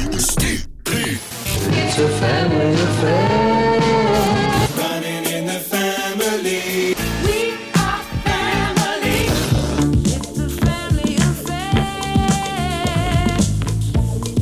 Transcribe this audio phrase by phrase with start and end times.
[0.00, 0.36] It's
[1.98, 3.80] a family affair.
[4.76, 6.94] Running in the family.
[7.24, 7.38] We
[7.74, 9.26] are family.
[10.04, 11.84] It's a family affair.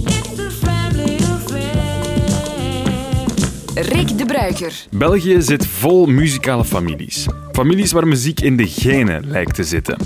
[0.06, 2.64] It's a family affair.
[3.75, 4.73] Rick de Bruiker.
[4.91, 7.27] België zit vol muzikale families.
[7.52, 9.96] Families waar muziek in de genen lijkt te zitten.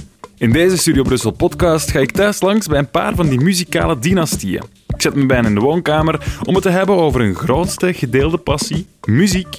[0.41, 3.99] In deze Studio Brussel podcast ga ik thuis langs bij een paar van die muzikale
[3.99, 4.63] dynastieën.
[4.87, 8.37] Ik zet me bijna in de woonkamer om het te hebben over hun grootste gedeelde
[8.37, 9.57] passie, muziek.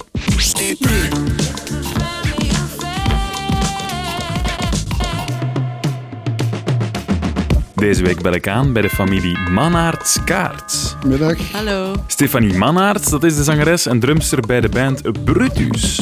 [7.74, 10.94] Deze week bel ik aan bij de familie Mannaerts-Kaarts.
[11.06, 11.52] Middag.
[11.52, 11.94] Hallo.
[12.06, 16.00] Stefanie Mannaerts, dat is de zangeres en drumster bij de band Brutus.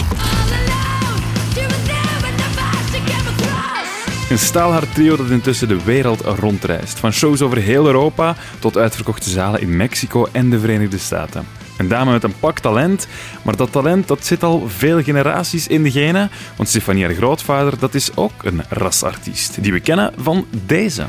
[4.30, 6.98] Een staalhard trio dat intussen de wereld rondreist.
[6.98, 11.46] Van shows over heel Europa tot uitverkochte zalen in Mexico en de Verenigde Staten.
[11.76, 13.06] Een dame met een pak talent,
[13.42, 16.30] maar dat talent dat zit al veel generaties in de genen.
[16.56, 19.62] Want Stefanie, haar grootvader, dat is ook een rasartiest.
[19.62, 21.04] Die we kennen van deze.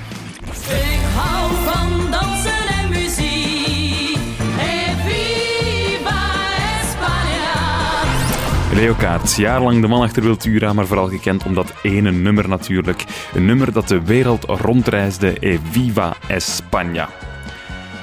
[8.89, 13.05] Kaarts, jarenlang de man achter Wiltura, maar vooral gekend om dat ene nummer natuurlijk.
[13.33, 17.07] Een nummer dat de wereld rondreisde, E Viva España.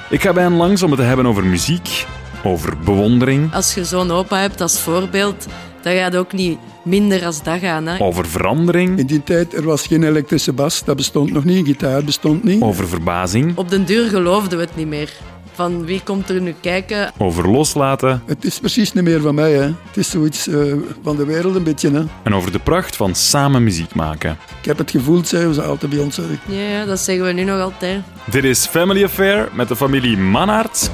[0.09, 2.05] Ik ga bij hen langs om het te hebben over muziek,
[2.43, 5.47] over bewondering, Als je zo'n opa hebt als voorbeeld,
[5.81, 7.85] dan gaat het ook niet minder als dat gaan.
[7.85, 7.99] Hè.
[8.03, 11.65] over verandering, In die tijd er was geen elektrische bas, dat bestond nog niet.
[11.65, 12.61] Gitaar bestond niet.
[12.61, 15.11] over verbazing, Op den duur geloofden we het niet meer.
[15.59, 17.11] Van wie komt er nu kijken?
[17.17, 19.51] over loslaten Het is precies niet meer van mij.
[19.51, 19.61] Hè.
[19.61, 21.91] Het is zoiets eh, van de wereld een beetje.
[21.91, 22.03] Hè.
[22.23, 24.37] en over de pracht van samen muziek maken.
[24.59, 26.17] Ik heb het gevoeld, zeiden ze altijd bij ons.
[26.17, 26.23] hè.
[26.45, 28.01] Ja, ja, dat zeggen we nu nog altijd.
[28.25, 30.89] Dit is Family Affair met de familie Mannaerts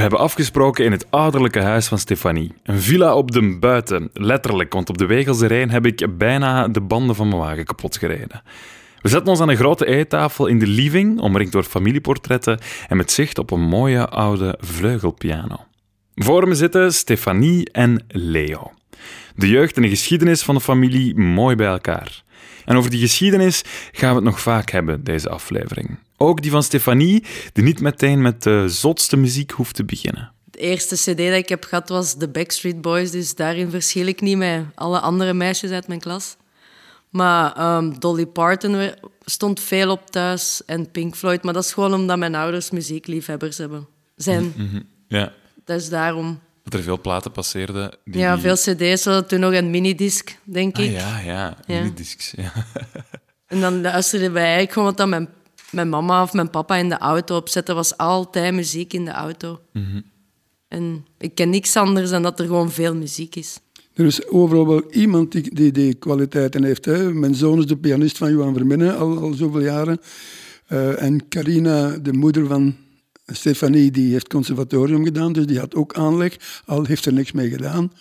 [0.00, 2.54] We hebben afgesproken in het ouderlijke huis van Stefanie.
[2.62, 6.80] Een villa op de buiten, letterlijk, want op de Wegelse Rijn heb ik bijna de
[6.80, 8.42] banden van mijn wagen kapot gereden.
[9.00, 13.12] We zetten ons aan een grote eettafel in de living, omringd door familieportretten en met
[13.12, 15.56] zicht op een mooie oude vleugelpiano.
[16.14, 18.72] Voor me zitten Stefanie en Leo.
[19.34, 22.22] De jeugd en de geschiedenis van de familie mooi bij elkaar.
[22.64, 23.62] En over die geschiedenis
[23.92, 25.98] gaan we het nog vaak hebben, deze aflevering.
[26.22, 30.32] Ook die van Stefanie, die niet meteen met de zotste muziek hoeft te beginnen.
[30.44, 34.20] De eerste cd dat ik heb gehad was The Backstreet Boys, dus daarin verschil ik
[34.20, 36.36] niet met alle andere meisjes uit mijn klas.
[37.10, 38.90] Maar ehm, Dolly Parton
[39.24, 43.58] stond veel op thuis en Pink Floyd, maar dat is gewoon omdat mijn ouders muziekliefhebbers
[43.58, 43.86] hebben.
[44.16, 44.52] Zijn.
[45.08, 45.32] Ja,
[45.64, 46.40] Dat is daarom.
[46.64, 47.96] dat er veel platen passeerden.
[48.04, 48.20] Die...
[48.20, 50.90] Ja, veel cd's, hadden toen nog een minidisc, denk Ah, ik.
[50.92, 51.80] ja, ja, Ja.
[51.82, 52.32] minidiscs.
[52.36, 52.52] Ja.
[53.46, 55.28] En dan luisterde wij eigenlijk gewoon wat dan mijn,
[55.70, 57.74] mijn mama of mijn papa in de auto opzetten.
[57.74, 59.60] was altijd muziek in de auto.
[60.68, 63.58] En ik ken niks anders dan dat er gewoon veel muziek is.
[63.94, 66.84] Er is overal wel iemand die die, die kwaliteiten heeft.
[66.84, 67.12] Hè.
[67.14, 70.00] Mijn zoon is de pianist van Johan Verminnen al, al zoveel jaren.
[70.66, 72.76] Eh, en Carina, de moeder van
[73.26, 77.50] Stefanie, die heeft conservatorium gedaan, dus die had ook aanleg, al heeft er niks mee
[77.50, 77.92] gedaan.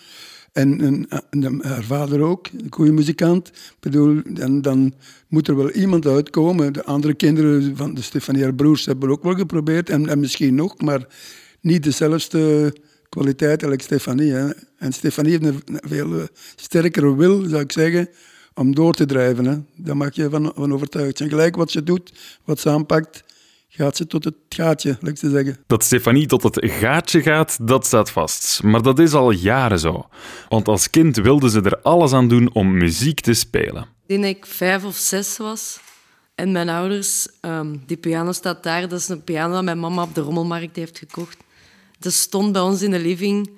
[0.59, 3.47] En, en, haar vader ook, een goede muzikant.
[3.47, 4.94] Ik bedoel, en dan
[5.28, 6.74] moet er wel iemand uitkomen.
[6.74, 9.90] De andere kinderen van de Stefanie, haar broers, hebben ook wel geprobeerd.
[9.90, 11.08] En, en misschien nog, maar
[11.62, 12.74] niet dezelfde
[13.09, 14.31] kwaliteit als Stefanie.
[14.31, 14.50] Hè.
[14.78, 16.24] En Stefanie heeft een veel eh,
[16.56, 18.09] sterkere wil, zou ik zeggen,
[18.53, 19.46] om door te drijven.
[19.46, 19.58] Hè.
[19.75, 21.30] Daar mag je van, van overtuigd zijn.
[21.30, 23.24] Gelijk wat ze doet, wat ze aanpakt,
[23.79, 25.57] gaat ze tot het gaatje, ik ze zeggen.
[25.67, 28.63] Dat Stefanie tot het gaatje gaat, dat staat vast.
[28.63, 30.07] Maar dat is al jaren zo.
[30.50, 33.81] Want als kind wilde ze er alles aan doen om muziek te spelen.
[33.81, 35.79] Ik denk dat ik vijf of zes was.
[36.35, 38.88] En mijn ouders, ehm, die piano staat daar.
[38.88, 41.38] Dat is een piano dat mijn mama op de rommelmarkt heeft gekocht.
[42.00, 43.50] Dat stond bij ons in de living.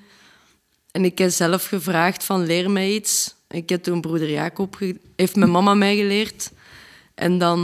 [0.91, 3.35] En ik heb zelf gevraagd van leer mij iets.
[3.49, 6.51] Ik heb toen broeder Jacob, ge- heeft mijn mama mij geleerd.
[7.16, 7.59] En dan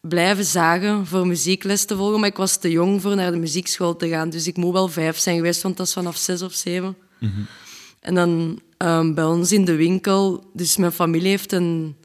[0.00, 2.20] blijven zagen voor muziekles te volgen.
[2.20, 4.30] Maar ik was te jong voor naar de muziekschool te gaan.
[4.30, 6.96] Dus ik moet wel vijf zijn geweest, want dat is vanaf zes of zeven.
[8.00, 10.50] En dan ehm, bij ons in de winkel...
[10.52, 11.96] Dus mijn familie heeft een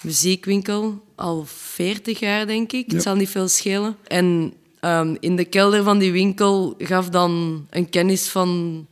[0.00, 2.90] muziekwinkel, al 40 jaar, denk ik.
[2.90, 3.96] Het zal niet veel schelen.
[4.06, 8.86] En ehm, in de kelder van die winkel gaf dan een kennis van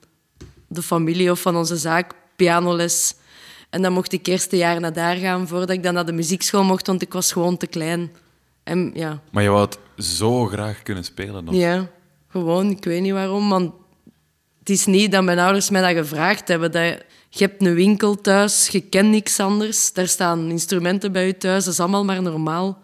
[0.68, 3.14] de familie of van onze zaak pianoles.
[3.70, 6.64] En dan mocht ik eerste jaar naar daar gaan voordat ik dan naar de muziekschool
[6.64, 8.10] mocht, want ik was gewoon te klein.
[8.66, 11.44] En ja, Maar je wou het zo graag kunnen spelen.
[11.44, 11.54] Nog.
[11.54, 11.90] ja
[12.28, 13.72] gewoon, ik weet niet waarom, want
[14.58, 16.72] het is niet dat mijn ouders mij dat gevraagd hebben.
[16.72, 19.92] Dat je, je hebt een winkel thuis, je kent niks anders.
[19.92, 22.78] Daar staan instrumenten bij je thuis, dat is allemaal maar normaal.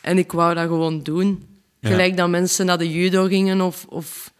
[0.00, 1.46] En ik wou dat gewoon doen.
[1.80, 1.88] Ja.
[1.88, 4.32] Gelijk dat mensen naar de judo gingen of, of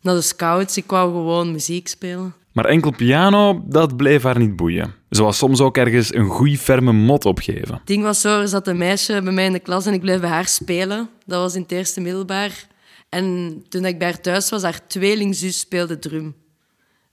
[0.00, 0.76] naar de scouts.
[0.76, 2.34] Ik wou gewoon muziek spelen.
[2.52, 4.94] Maar enkel piano, dat bleef haar niet boeien.
[5.10, 7.74] Ze was soms ook ergens een goeie ferme mot opgeven.
[7.74, 10.00] Het ding was zo, er zat een meisje bij mij in de klas en ik
[10.00, 11.08] bleef bij haar spelen.
[11.26, 12.66] Dat was in het eerste middelbaar.
[13.08, 16.34] En toen ik bij haar thuis was, haar tweelingzus speelde drum.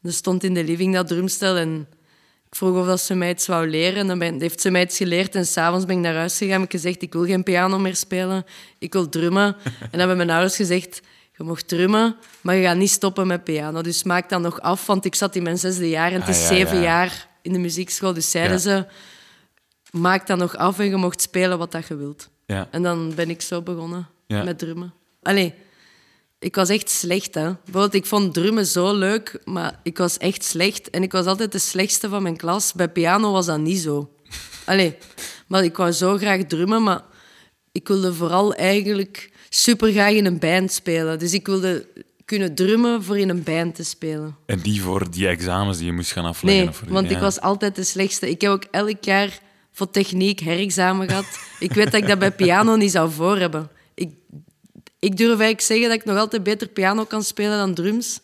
[0.01, 1.88] Er stond in de living dat drumstel en
[2.50, 4.09] ik vroeg of ze mij iets wou leren.
[4.09, 6.53] En dan heeft ze mij iets geleerd en s'avonds ben ik naar huis gegaan.
[6.53, 8.44] Heb ik gezegd, ik wil geen piano meer spelen,
[8.80, 9.56] ik wil drummen.
[9.63, 11.01] En dan hebben mijn ouders gezegd,
[11.39, 13.81] je mag drummen, maar je gaat niet stoppen met piano.
[13.81, 16.36] Dus maak dat nog af, want ik zat in mijn zesde jaar en het is
[16.36, 16.83] Ah, ja, zeven ja.
[16.83, 18.13] jaar in de muziekschool.
[18.13, 18.62] Dus zeiden Ja.
[18.62, 18.86] ze,
[19.91, 22.30] maak dat nog af en je mocht spelen wat dat je wilt.
[22.45, 22.68] Ja.
[22.71, 24.94] En dan ben ik zo begonnen met drummen.
[25.21, 25.53] Allee,
[26.39, 27.53] ik was echt slecht, hè.
[27.63, 30.89] Bijvoorbeeld, ik vond drummen zo leuk, maar ik was echt slecht.
[30.89, 32.74] En ik was altijd de slechtste van mijn klas.
[32.74, 34.13] Bij piano was dat niet zo.
[34.65, 34.97] Allee,
[35.47, 37.01] maar ik wou zo graag drummen, maar
[37.71, 41.19] ik wilde vooral eigenlijk super graag in een band spelen.
[41.19, 41.87] Dus ik wilde
[42.25, 44.35] kunnen drummen voor in een band te spelen.
[44.45, 46.65] En die voor die examens die je moest gaan afleggen?
[46.65, 47.15] Nee, want ja.
[47.15, 48.29] ik was altijd de slechtste.
[48.29, 49.39] Ik heb ook elk jaar
[49.71, 51.25] voor techniek herexamen gehad.
[51.59, 53.69] ik weet dat ik dat bij piano niet zou voor hebben.
[53.93, 54.11] Ik,
[54.99, 58.19] ik durf eigenlijk zeggen dat ik nog altijd beter piano kan spelen dan drums.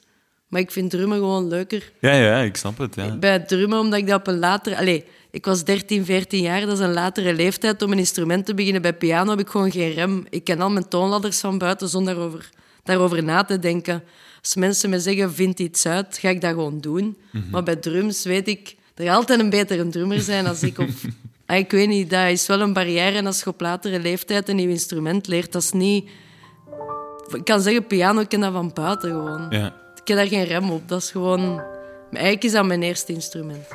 [0.47, 1.91] Maar ik vind drummen gewoon leuker.
[1.99, 2.95] Ja, ja, ik snap het.
[2.95, 3.15] Ja.
[3.15, 4.75] Bij drummen, omdat ik dat op een later...
[4.75, 5.05] Allee,
[5.35, 8.81] ik was 13, 14 jaar, dat is een latere leeftijd om een instrument te beginnen.
[8.81, 10.25] Bij piano heb ik gewoon geen rem.
[10.29, 12.49] Ik ken al mijn toonladders van buiten zonder daarover,
[12.83, 14.03] daarover na te denken.
[14.41, 17.17] Als mensen me zeggen, vind iets uit, ga ik dat gewoon doen.
[17.51, 20.79] Maar bij drums weet ik, er altijd een betere drummer zijn als ik.
[20.79, 21.05] Of,
[21.45, 23.17] Ah, ik weet niet, dat is wel een barrière.
[23.17, 26.09] En als je op latere leeftijd een nieuw instrument leert, dat is niet...
[27.33, 29.45] Ik kan zeggen, piano, ik ken dat van buiten gewoon.
[29.49, 29.65] Ja.
[30.01, 30.87] Ik heb daar geen rem op.
[30.87, 31.61] Dat is gewoon...
[32.11, 33.67] Eigenlijk is dat mijn eerste instrument.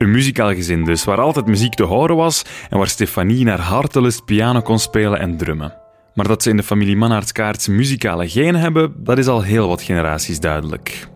[0.00, 4.24] Een muzikaal gezin dus, waar altijd muziek te horen was en waar Stefanie naar hartelust
[4.24, 5.74] piano kon spelen en drummen.
[6.14, 9.82] Maar dat ze in de familie Mannaerts-Kaerts muzikale genen hebben, dat is al heel wat
[9.82, 11.08] generaties duidelijk.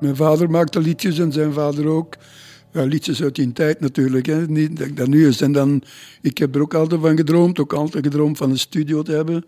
[0.00, 2.16] Mijn vader maakte liedjes en zijn vader ook.
[2.72, 4.46] Ja, liedjes uit die tijd natuurlijk, hè.
[4.46, 5.40] niet dat nu is.
[5.40, 5.82] En dan,
[6.22, 9.44] ik heb er ook altijd van gedroomd, ook altijd gedroomd van een studio te hebben.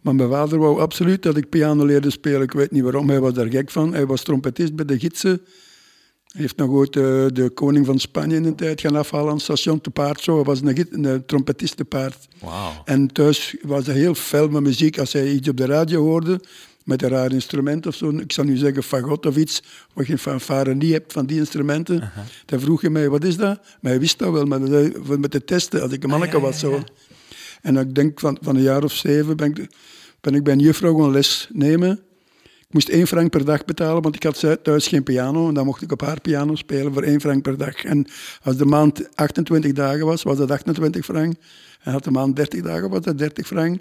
[0.00, 2.42] Maar mijn vader wou absoluut dat ik piano leerde spelen.
[2.42, 3.92] Ik weet niet waarom, hij was daar gek van.
[3.92, 5.40] Hij was trompetist bij de gidsen.
[6.32, 7.02] Hij heeft nog ooit eh,
[7.32, 10.20] de koning van Spanje in een tijd gaan afhalen aan het station te paard.
[10.20, 10.34] Zo.
[10.34, 12.28] Hij was een, een trompetist te paard.
[12.84, 14.98] En thuis was hij heel fel met muziek.
[14.98, 16.40] Als hij iets op de radio hoorde,
[16.84, 19.62] met een raar instrument of zo, ik zou nu zeggen fagot of iets,
[19.92, 22.12] waar je fanfare niet hebt van die instrumenten,
[22.46, 23.60] dan vroeg hij mij, wat is dat?
[23.80, 24.60] Maar hij wist dat wel, maar
[25.18, 26.58] met de testen, als ik een manneke was.
[26.58, 26.82] Zo.
[27.62, 29.70] En ik denk van, van een jaar of zeven ben ik,
[30.20, 32.00] ben ik bij een juffrouw gewoon les nemen.
[32.72, 35.48] Ik moest één frank per dag betalen, want ik had thuis geen piano.
[35.48, 37.84] En dan mocht ik op haar piano spelen voor één frank per dag.
[37.84, 38.06] En
[38.42, 41.34] als de maand 28 dagen was, was dat 28 frank.
[41.82, 43.80] En had de maand 30 dagen, was dat 30 frank.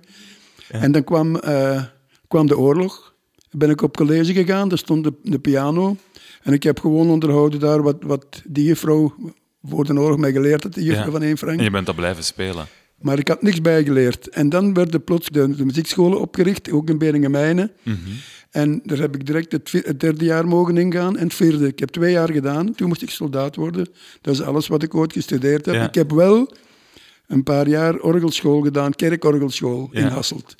[0.67, 1.83] En dan kwam, eh,
[2.27, 3.13] kwam de oorlog.
[3.49, 5.95] Dan ben ik op college gegaan, daar stond de, de piano.
[6.43, 9.15] En ik heb gewoon onderhouden daar wat, wat die juffrouw
[9.63, 11.11] voor de oorlog mij geleerd had, de juffrouw Ja.
[11.11, 11.57] van één frank.
[11.57, 12.65] En je bent dat blijven spelen.
[13.01, 14.29] Maar ik had niks bijgeleerd.
[14.29, 17.71] En dan werden plots de, de muziekscholen opgericht, ook in Beringen-Mijnen.
[18.51, 21.67] En daar heb ik direct het, derde jaar mogen ingaan en het vierde.
[21.67, 22.73] Ik heb twee jaar gedaan.
[22.75, 23.87] Toen moest ik soldaat worden.
[24.21, 25.75] Dat is alles wat ik ooit gestudeerd heb.
[25.75, 25.87] Ja.
[25.87, 26.51] Ik heb wel
[27.27, 30.05] een paar jaar orgelschool gedaan, kerkorgelschool in.
[30.07, 30.55] Hasselt.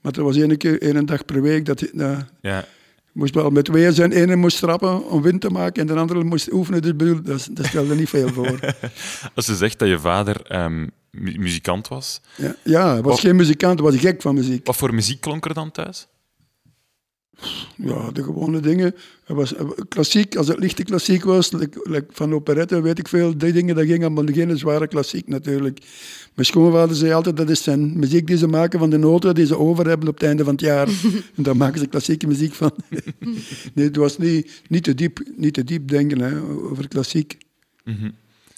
[0.00, 2.64] Maar er was één keer één dag per week dat dat Ja.
[3.12, 4.12] moest wel met tweeën zijn.
[4.12, 6.82] Ene moest trappen om wind te maken en de andere moest oefenen.
[6.82, 8.58] Dus bedoel, dat, dat stelde niet veel voor.
[9.34, 13.36] Als je zegt dat je vader ehm, mu- muzikant was, Ja, ja hij was geen
[13.36, 14.66] muzikant, hij was gek van muziek.
[14.66, 16.06] wat voor muziek klonk er dan thuis?
[17.76, 18.94] Ja, de gewone dingen.
[19.24, 21.50] Het was eh, klassiek, als het lichte klassiek was,
[22.10, 25.78] van operette, weet ik veel, die dingen, dat ging allemaal geen zware klassiek natuurlijk.
[26.34, 29.46] Mijn schoonvader zei altijd, dat is zijn muziek die ze maken van de noten die
[29.46, 30.88] ze over hebben op het einde van het jaar.
[31.36, 32.72] en daar maken ze klassieke muziek van.
[33.74, 37.38] nee, het was niet, niet, te, diep, niet te diep denken hè, over klassiek.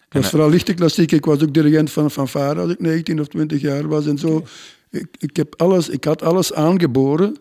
[0.09, 1.13] Het was vooral lichte klassiek.
[1.13, 4.45] Ik was ook dirigent van fanfare als ik 19 of 20 jaar was en zo.
[4.91, 7.37] Ik, ik, heb alles, ik had alles aangeboren.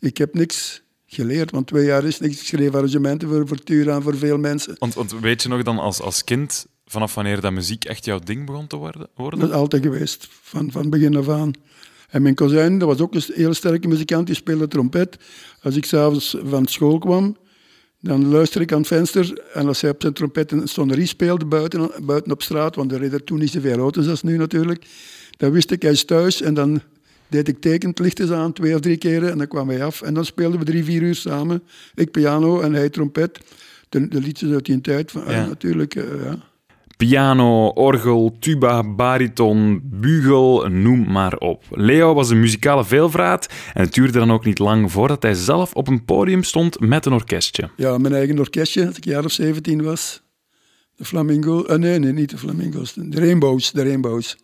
[0.00, 2.40] Ik heb niks geleerd, want twee jaar is niks.
[2.40, 4.76] Ik schreef arrangementen voor, voor voor veel mensen.
[4.78, 8.18] Want, want weet je nog dan als, als kind, vanaf wanneer dat muziek echt jouw
[8.18, 9.08] ding begon te worden?
[9.14, 9.38] worden?
[9.40, 11.52] Dat is altijd geweest, van, van begin af aan.
[12.08, 15.18] En mijn kozijn, dat was ook een heel sterke muzikant, die speelde trompet.
[15.62, 17.36] Als ik s'avonds van school kwam,
[18.00, 19.40] dan luisterde ik aan het venster.
[19.52, 22.98] En als hij op zijn trompet een sonnerie speelde buiten, buiten op straat, want er
[22.98, 24.86] reden toen niet zoveel auto's als nu natuurlijk,
[25.36, 26.42] dan wist ik, hij is thuis.
[26.42, 26.82] En dan
[27.28, 30.02] deed ik tekend lichtjes aan, twee of drie keren, en dan kwam hij af.
[30.02, 31.62] En dan speelden we drie, vier uur samen.
[31.94, 33.40] Ik piano en hij trompet.
[33.88, 35.46] De, de liedjes uit die tijd, van, Ja.
[35.46, 35.94] natuurlijk.
[35.94, 36.36] eh, ja.
[36.96, 41.64] Piano, orgel, tuba, bariton, bugel, noem maar op.
[41.70, 45.72] Leo was een muzikale veelvraat en het duurde dan ook niet lang voordat hij zelf
[45.74, 47.70] op een podium stond met een orkestje.
[47.76, 50.22] ja, mijn eigen orkestje, als ik een jaar of 17 was.
[50.96, 52.92] De Flamingo, eh, nee, nee, niet de Flamingo's.
[52.94, 54.36] De Rainbows, de Rainbows.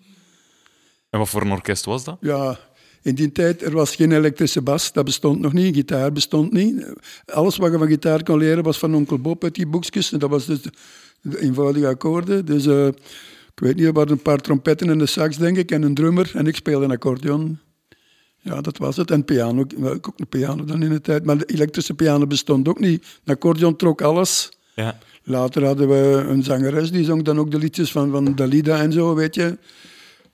[1.10, 2.16] En wat voor een orkest was dat?
[2.20, 2.58] Ja,
[3.04, 5.74] in die tijd er was geen elektrische bas, dat bestond nog niet.
[5.74, 6.86] Gitaar bestond niet.
[7.26, 10.12] Alles wat je van gitaar kon leren was van onkel Bob uit die boekjes.
[10.12, 10.60] En dat was dus
[11.20, 12.46] de, eenvoudige akkoorden.
[12.46, 15.70] Dus eh, ik weet niet, er waren een paar trompetten en een sax, denk ik,
[15.70, 16.30] en een drummer.
[16.34, 17.58] En ik speelde een accordeon.
[18.40, 19.10] Ja, dat was het.
[19.10, 21.24] En piano, ik ook een piano dan in de tijd.
[21.24, 23.04] Maar de elektrische piano bestond ook niet.
[23.24, 24.48] Een accordeon trok alles.
[24.74, 24.98] Ja.
[25.22, 28.92] Later hadden we een zangeres, die zong dan ook de liedjes van, van Dalida en
[28.92, 29.58] zo, weet je.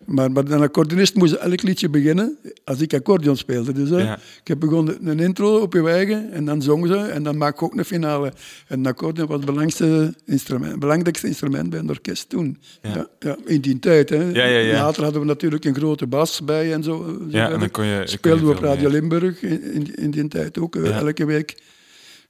[0.07, 3.73] Maar, maar een accordeonist moest elk liedje beginnen als ik accordeon speelde.
[3.73, 4.15] Dus, Ja.
[4.17, 7.55] Ik heb begonnen een intro op je eigen en dan zong ze en dan maak
[7.55, 8.33] ik ook een finale.
[8.67, 12.59] En een accordeon was het belangrijkste instrument, belangrijkste instrument bij een orkest toen.
[12.83, 13.09] Ja.
[13.19, 14.09] Ja, in die tijd.
[14.09, 14.17] Hè.
[14.17, 14.83] Ja, ja, ja.
[14.83, 17.05] Later hadden we natuurlijk een grote bas bij en zo.
[17.31, 18.89] zo Ja, en dan kon je- kon je Speelden we op Radio.
[18.91, 21.63] Limburg in, in, in die tijd ook, eh, elke week.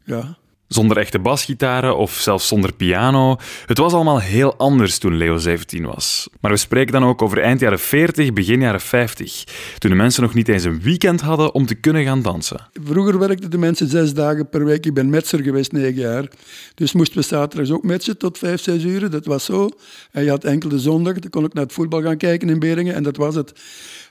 [0.04, 0.38] Ja.
[0.72, 3.36] Zonder echte basgitaren of zelfs zonder piano.
[3.66, 6.28] Het was allemaal heel anders toen Leo 17 was.
[6.40, 9.44] Maar we spreken dan ook over eind jaren 40, begin jaren 50.
[9.78, 12.68] Toen de mensen nog niet eens een weekend hadden om te kunnen gaan dansen.
[12.84, 14.86] Vroeger werkten de mensen zes dagen per week.
[14.86, 16.28] Ik ben metser geweest negen jaar.
[16.74, 19.10] Dus moesten we zaterdags ook metsen tot vijf, zes uur.
[19.10, 19.68] Dat was zo.
[20.12, 21.18] En je had enkel de zondag.
[21.18, 22.94] Dan kon ik naar het voetbal gaan kijken in Beringen.
[22.94, 23.52] En dat was het.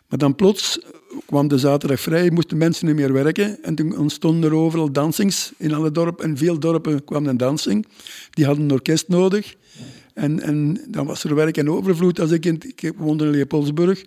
[0.09, 0.79] Maar dan plots
[1.25, 2.29] kwam de zaterdag vrij.
[2.29, 3.63] Moesten mensen niet meer werken.
[3.63, 6.29] En toen ontstonden er overal dansings in alle dorpen.
[6.29, 7.85] In veel dorpen kwam een dansing.
[8.29, 9.55] Die hadden een orkest nodig.
[10.13, 12.19] En, en dan was er werk en overvloed.
[12.19, 14.03] Als ik, in, ik woonde in Leopoldsburg.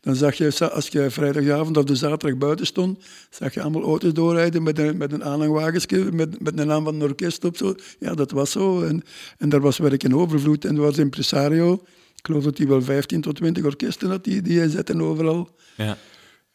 [0.00, 4.12] Dan zag je, als je vrijdagavond of de zaterdag buiten stond, zag je allemaal auto's
[4.12, 7.56] doorrijden met een, met een aanhangwagensje, met, met de naam van een orkest op.
[7.56, 7.74] Zo.
[7.98, 8.82] Ja, dat was zo.
[8.82, 9.02] En,
[9.38, 10.64] en daar was werk in overvloed.
[10.64, 11.72] En er was een impresario.
[12.16, 15.48] Ik geloof dat hij wel 15 tot 20 orkesten had, die, die hij zette overal.
[15.76, 15.98] Ja.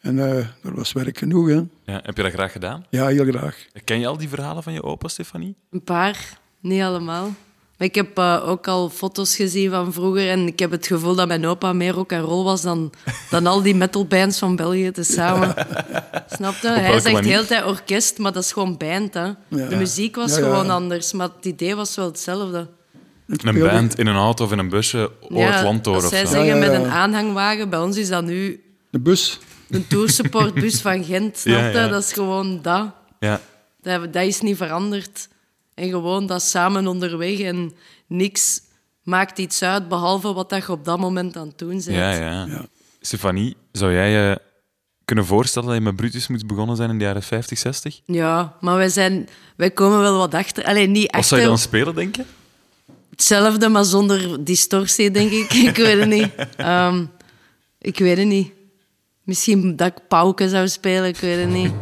[0.02, 1.62] En eh er was werk genoeg, hè.
[1.86, 2.00] ja.
[2.04, 2.86] Heb je dat graag gedaan?
[2.90, 3.66] Ja, heel graag.
[3.84, 5.56] Ken je al die verhalen van je opa, Stefanie?
[5.72, 7.34] Een paar, niet allemaal.
[7.78, 11.16] Maar ik heb eh, ook al foto's gezien van vroeger en ik heb het gevoel
[11.16, 12.92] dat mijn opa meer rock en roll was dan,
[13.30, 15.54] dan al die metalbands van België tezamen.
[16.36, 16.68] Snap je?
[16.68, 17.22] Hij zegt manier?
[17.22, 19.14] de hele tijd orkest, maar dat is gewoon band.
[19.14, 19.24] Hè.
[19.24, 19.36] Ja.
[19.48, 20.44] De muziek was Ja, ja.
[20.44, 22.68] gewoon anders, maar het idee was wel hetzelfde.
[23.28, 26.10] Het Een band in een auto of in een busje over het land door als
[26.10, 26.32] zij zo.
[26.32, 29.40] zeggen Ja, ja, met een aanhangwagen, bij ons is dat nu De bus.
[29.76, 31.38] Een toursupportbus van Gent.
[31.38, 31.80] Snap je?
[31.80, 31.88] ja.
[31.88, 32.94] Dat is gewoon dat.
[33.20, 33.42] Ja.
[33.82, 34.14] dat.
[34.14, 35.28] Dat is niet veranderd.
[35.74, 37.74] En gewoon dat samen onderweg en
[38.08, 38.62] niks
[39.04, 41.86] maakt iets uit behalve wat dat je op dat moment aan het doen bent.
[41.86, 42.46] Ja, ja.
[42.46, 42.66] Ja.
[43.02, 44.42] Stefanie, zou jij je
[45.06, 48.02] kunnen voorstellen dat je met Brutus moet begonnen zijn in de jaren 50, 60?
[48.06, 50.64] Ja, maar wij, zijn, wij komen wel wat achter.
[50.64, 52.24] Alleen niet Wat achter zou je dan spelen, denk je?
[53.10, 55.54] hetzelfde, maar zonder distortie, denk ik.
[55.70, 56.32] ik weet het niet.
[56.58, 57.06] Ehm,
[57.80, 58.52] ik weet het niet.
[59.32, 61.72] Misschien dat ik pauken zou spelen, ik weet het niet.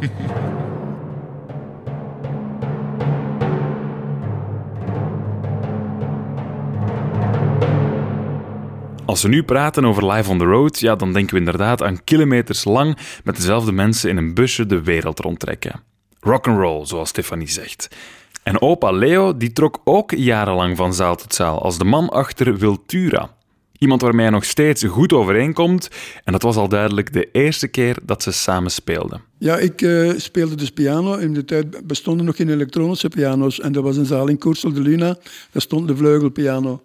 [9.04, 12.04] Als we nu praten over Live on the Road, ja, dan denken we inderdaad aan
[12.04, 15.82] kilometers lang met dezelfde mensen in een busje de wereld rondtrekken.
[16.20, 17.88] Rock'n'roll, zoals Stefanie zegt.
[18.42, 22.56] En opa Leo die trok ook jarenlang van zaal tot zaal als de man achter
[22.56, 23.38] Wiltura.
[23.80, 25.88] Iemand waarmee hij nog steeds goed overeenkomt.
[26.24, 29.22] En dat was al duidelijk de eerste keer dat ze samen speelden.
[29.38, 31.14] Ja, ik eh, speelde dus piano.
[31.16, 33.60] In de tijd bestonden nog geen elektronische piano's.
[33.60, 35.18] En er was een zaal in Koersel de Luna,
[35.50, 36.82] daar stond de vleugelpiano.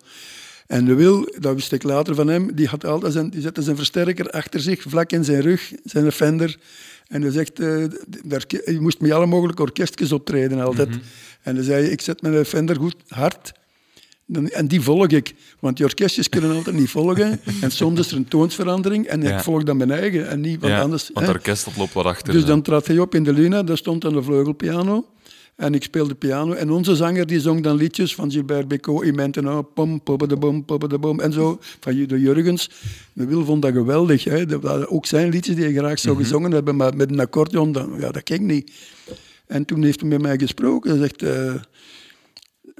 [0.67, 3.61] En de Wil, dat wist ik later van hem, die, had altijd zijn, die zette
[3.61, 6.57] zijn versterker achter zich, vlak in zijn rug, zijn Fender.
[7.07, 7.55] En hij zegt,
[8.23, 10.89] daar, je moest met alle mogelijke orkestjes optreden altijd.
[11.41, 13.51] En dan zei hij, ik zet mijn Fender goed hard.
[14.51, 17.39] En die volg ik, want die orkestjes kunnen altijd niet volgen.
[17.61, 19.37] En soms is er een toonsverandering en Ja.
[19.37, 21.09] ik volg dan mijn eigen en niet wat Ja, anders.
[21.13, 22.33] want het orkest dat loopt wat achter.
[22.33, 25.05] Dus dan trad hij op in de Luna, daar stond dan een vleugelpiano.
[25.55, 26.53] En ik speelde piano.
[26.53, 31.19] En onze zanger die zong dan liedjes van Gilbert Bécaud, in Maintenant, pom, poppedebom, poppedebom,
[31.19, 32.69] en zo, van de Jurgens.
[33.13, 34.23] De Wil vond dat geweldig.
[34.23, 34.45] Hè.
[34.45, 37.71] Dat waren ook zijn liedjes die hij graag zou gezongen hebben, maar met een accordeon,
[37.71, 38.71] dan, ja, dat ging niet.
[39.47, 40.89] En toen heeft hij met mij gesproken.
[40.89, 41.53] Hij zegt, eh,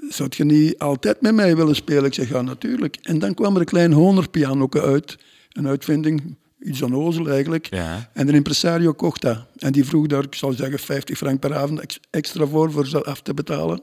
[0.10, 2.06] zou je niet altijd met mij willen spelen?
[2.06, 2.98] Ik zeg, ja, natuurlijk.
[3.02, 5.18] En dan kwam er een klein honerpiano uit.
[5.52, 6.36] Een uitvinding
[6.66, 7.68] Iets onnozel eigenlijk.
[7.70, 8.10] Ja.
[8.14, 9.46] En een impresario kocht dat.
[9.58, 12.88] En die vroeg daar, ik zou zeggen, 50 frank per avond ex- extra voor, voor
[12.88, 13.82] ze af te betalen.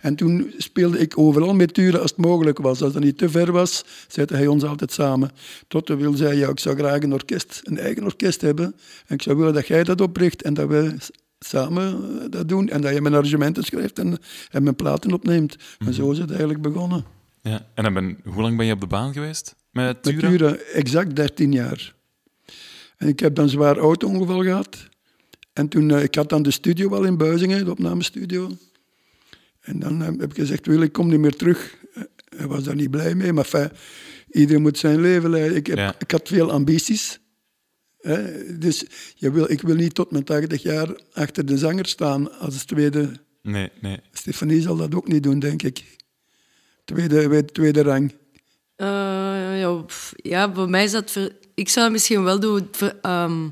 [0.00, 2.82] En toen speelde ik overal met Turen als het mogelijk was.
[2.82, 5.30] Als dat niet te ver was, zette hij ons altijd samen.
[5.68, 8.74] Tot de wil zei, ja, ik zou graag een orkest, een eigen orkest hebben.
[9.06, 10.94] En ik zou willen dat jij dat opricht en dat we
[11.38, 12.68] samen eh, dat doen.
[12.68, 14.18] En dat je mijn arrangementen schrijft en,
[14.50, 15.56] en mijn platen opneemt.
[15.78, 17.04] En zo is het eigenlijk begonnen.
[17.42, 17.66] ja.
[17.74, 20.54] En dan ben, hoe lang ben je op de baan geweest met Met Tura?
[20.54, 21.94] Exact 13 jaar.
[22.96, 24.86] En ik heb dan zwaar auto-ongeval gehad.
[25.52, 28.50] En toen, eh, ik had dan de studio al in Buizingen, de opnamestudio.
[29.60, 31.76] En dan eh, heb ik gezegd, Wil, ik kom niet meer terug.
[32.36, 33.70] Hij was daar niet blij mee, maar fijn,
[34.30, 35.56] iedereen moet zijn leven leiden.
[35.56, 35.94] Ik, heb, Ja.
[35.98, 37.18] ik had veel ambities.
[38.00, 38.58] Hè.
[38.58, 42.64] Dus je wil, ik wil niet tot mijn 80 jaar achter de zanger staan als
[42.64, 43.12] tweede.
[43.42, 44.00] Nee, nee.
[44.12, 45.84] Stefanie zal dat ook niet doen, denk ik.
[46.84, 48.12] Tweede, tweede rang.
[48.76, 48.86] Eh,
[49.60, 51.10] ja, pff, ja, voor mij is dat...
[51.10, 52.68] ver- Ik zou het misschien wel doen.
[52.72, 53.48] Voor, ehm,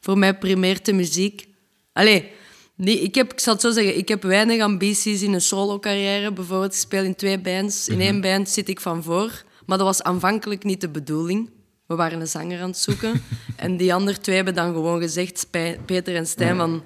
[0.00, 1.46] voor mij primeert de muziek.
[1.92, 2.30] Allee,
[2.76, 3.96] nee, ik, heb, ik zal het zo zeggen.
[3.96, 6.32] Ik heb weinig ambities in een solo-carrière.
[6.32, 7.88] Bijvoorbeeld, ik speel in twee bands.
[7.88, 9.42] In één band zit ik van voor.
[9.66, 11.50] Maar dat was aanvankelijk niet de bedoeling.
[11.92, 13.22] We waren een zanger aan het zoeken.
[13.56, 15.46] en die andere twee hebben dan gewoon gezegd,
[15.86, 16.82] Peter en Stijn, van...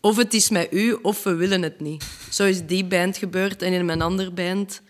[0.00, 2.04] Of het is met u, of we willen het niet.
[2.30, 3.62] Zo is die band gebeurd.
[3.62, 4.82] En in mijn andere band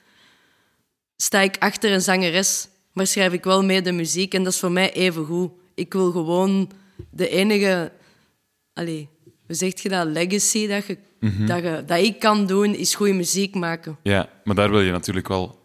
[1.17, 4.35] sta ik achter een zangeres, maar schrijf ik wel mee de muziek.
[4.35, 5.51] En dat is voor mij even goed.
[5.75, 6.71] Ik wil gewoon
[7.11, 7.93] de enige...
[8.73, 9.09] Allee,
[9.47, 10.07] hoe zeg je dat?
[10.07, 10.99] Legacy dat, je,
[11.47, 13.99] dat, je, dat ik kan doen, is goede muziek maken.
[14.03, 15.63] Ja, maar daar wil je natuurlijk wel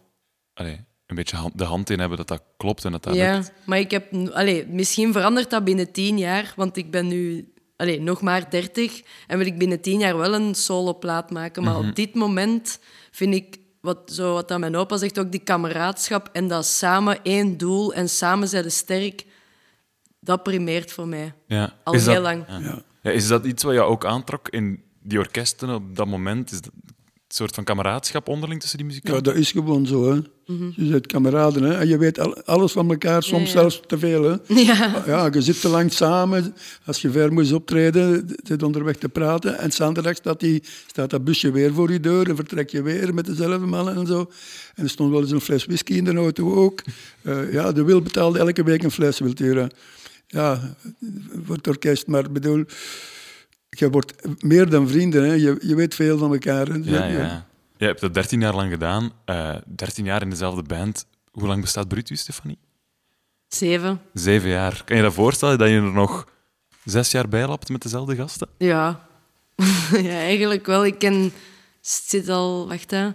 [0.53, 3.33] allee, een beetje hand- de hand in hebben dat dat klopt en dat dat ja,
[3.35, 3.51] lukt.
[3.65, 4.13] maar ik heb...
[4.33, 9.01] Allee, misschien verandert dat binnen tien jaar, want ik ben nu allee, nog maar dertig
[9.27, 11.63] en wil ik binnen tien jaar wel een soloplaat maken.
[11.63, 12.79] Maar op dit moment
[13.11, 17.23] vind ik, wat, zo wat dat mijn opa zegt, ook die kameraadschap en dat samen
[17.23, 19.25] één doel en samen zijn we sterk,
[20.19, 21.33] dat primeert voor mij.
[21.47, 21.73] Ja.
[21.83, 22.43] Al Is heel dat- lang.
[22.47, 22.81] Ja.
[23.01, 26.51] Ja, is dat iets wat jou ook aantrok in die orkesten op dat moment?
[26.51, 26.71] Is dat
[27.36, 29.24] soort van kameraadschap onderling tussen die Ja, muzikanten?
[29.24, 30.12] dat is gewoon zo.
[30.12, 30.19] Hè.
[30.75, 31.74] Je bent kameraden hè.
[31.74, 33.59] en je weet al, alles van elkaar, soms ja.
[33.59, 34.24] zelfs te veel.
[34.24, 34.36] Hè.
[34.63, 35.03] Ja.
[35.05, 36.55] Ja, je zit te lang samen.
[36.86, 39.57] Als je ver moet optreden, zit onderweg te praten.
[39.57, 43.13] En zaterdag staat, die, staat dat busje weer voor je deur en vertrek je weer
[43.13, 44.32] met dezelfde mannen en zo.
[44.75, 46.82] En er stond wel eens een fles whisky in de auto ook.
[47.21, 49.69] Eh, ja, de Wil betaalde elke week een fles Wiltura.
[50.27, 50.75] Ja,
[51.45, 52.65] voor het orkest, maar ik bedoel...
[53.69, 55.34] Je wordt meer dan vrienden, hè.
[55.34, 56.67] Je, je weet veel van elkaar.
[56.67, 56.79] hè.
[56.84, 57.47] Ja, ja.
[57.77, 59.12] Je hebt dat 13 jaar lang gedaan.
[59.25, 61.05] eh 13 jaar in dezelfde band.
[61.32, 62.58] Hoe lang bestaat Brutus, Stefanie?
[63.47, 64.01] Zeven.
[64.13, 64.82] Zeven jaar.
[64.86, 66.27] Kan je dat voorstellen dat je er nog
[66.86, 68.47] zes jaar bij lapt met dezelfde gasten?
[68.58, 69.08] Ja.
[69.91, 70.86] ja, eigenlijk wel.
[70.86, 71.32] Ik ken...
[71.82, 72.67] Zit al...
[72.67, 73.10] Wacht, hè.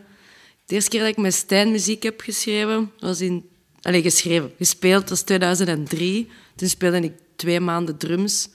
[0.65, 3.49] De eerste keer dat ik met Stijn muziek heb geschreven, was in...
[3.83, 4.53] Allee, geschreven.
[4.59, 6.31] Gespeeld was 2003.
[6.57, 8.49] Toen speelde ik twee maanden drums.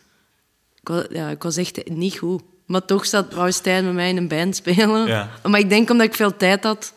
[0.81, 2.41] Ik was, ja, ik was echt niet goed.
[2.65, 5.07] Maar toch zat Brouw Stijn met mij in een band spelen.
[5.07, 5.29] Ja.
[5.43, 6.93] Maar ik denk omdat ik veel tijd had.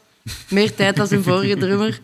[0.49, 2.01] Meer tijd dan een vorige drummer.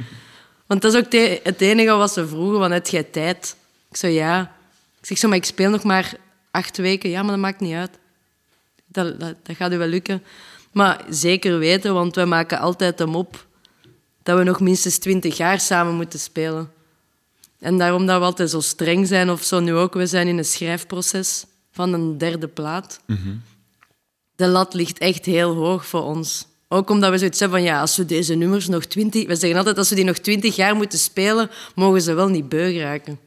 [0.67, 3.57] Want dat is ook te- het enige wat ze vroegen, van heb jij tijd?
[3.91, 4.53] Ik zei ja.
[5.01, 6.13] Ik zeg zo, maar ik speel nog maar
[6.51, 7.11] acht weken.
[7.11, 7.91] Ja, maar dat maakt niet uit.
[8.87, 10.23] Dat, dat, dat gaat u wel lukken.
[10.73, 13.47] Maar zeker weten, want wij maken altijd hem op
[14.23, 16.71] dat we nog minstens twintig jaar samen moeten spelen.
[17.59, 19.95] En daarom dat we altijd zo streng zijn, of zo nu ook.
[19.95, 21.47] We zijn in een schrijfproces
[21.79, 23.01] van een derde plaat.
[24.37, 26.47] De lat ligt echt heel hoog voor ons.
[26.69, 29.27] Ook omdat we zoiets hebben van, ja, als we deze nummers nog twintig...
[29.27, 32.49] We zeggen altijd, als we die nog twintig jaar moeten spelen, mogen ze wel niet
[32.49, 33.19] beu raken.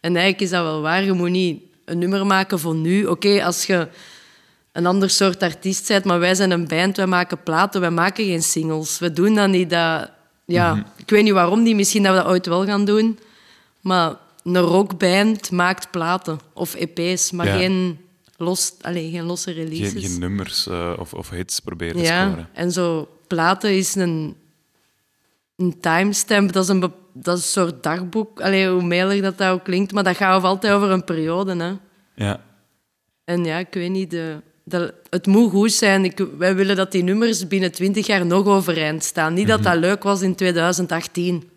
[0.00, 1.04] En eigenlijk is dat wel waar.
[1.04, 3.06] Je moet niet een nummer maken voor nu.
[3.06, 3.88] Oké, als je
[4.72, 8.24] een ander soort artiest bent, maar wij zijn een band, wij maken platen, wij maken
[8.24, 8.98] geen singles.
[8.98, 9.70] We doen dat niet.
[9.70, 10.10] Dat,
[10.44, 13.18] ja, Ik weet niet waarom niet, misschien dat we dat ooit wel gaan doen.
[13.80, 17.56] Maar een rockband maakt platen of EP's, maar Ja.
[17.56, 17.98] geen,
[18.36, 19.92] los, allez, geen losse releases.
[19.92, 22.48] Geen, geen nummers eh, of, of hits proberen te Ja, scoren.
[22.52, 24.36] en zo platen is een,
[25.56, 26.80] een timestamp, dat is een,
[27.12, 28.40] dat is een soort dagboek.
[28.40, 31.56] Allee, hoe mailig dat, dat ook klinkt, maar dat gaat altijd over een periode.
[31.56, 31.72] Hè.
[32.24, 32.40] Ja.
[33.24, 36.04] En ja, ik weet niet, de, het moet goed zijn.
[36.04, 39.34] Ik, wij willen dat die nummers binnen 20 jaar nog overeind staan.
[39.34, 41.50] Niet dat dat leuk was in 2018.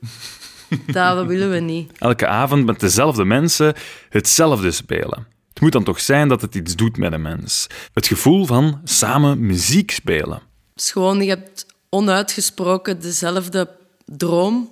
[0.85, 1.91] Dat willen we niet.
[1.97, 3.73] Elke avond met dezelfde mensen
[4.09, 5.27] hetzelfde spelen.
[5.49, 7.67] Het moet dan toch zijn dat het iets doet met een mens.
[7.93, 10.41] Het gevoel van samen muziek spelen.
[10.73, 13.69] Het is gewoon, je hebt onuitgesproken dezelfde
[14.05, 14.71] droom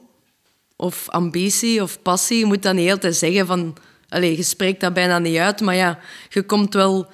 [0.76, 2.38] of ambitie of passie.
[2.38, 3.78] Je moet dat niet altijd zeggen van...
[4.10, 7.08] Allez, je spreekt dat bijna niet uit, maar ja, je komt wel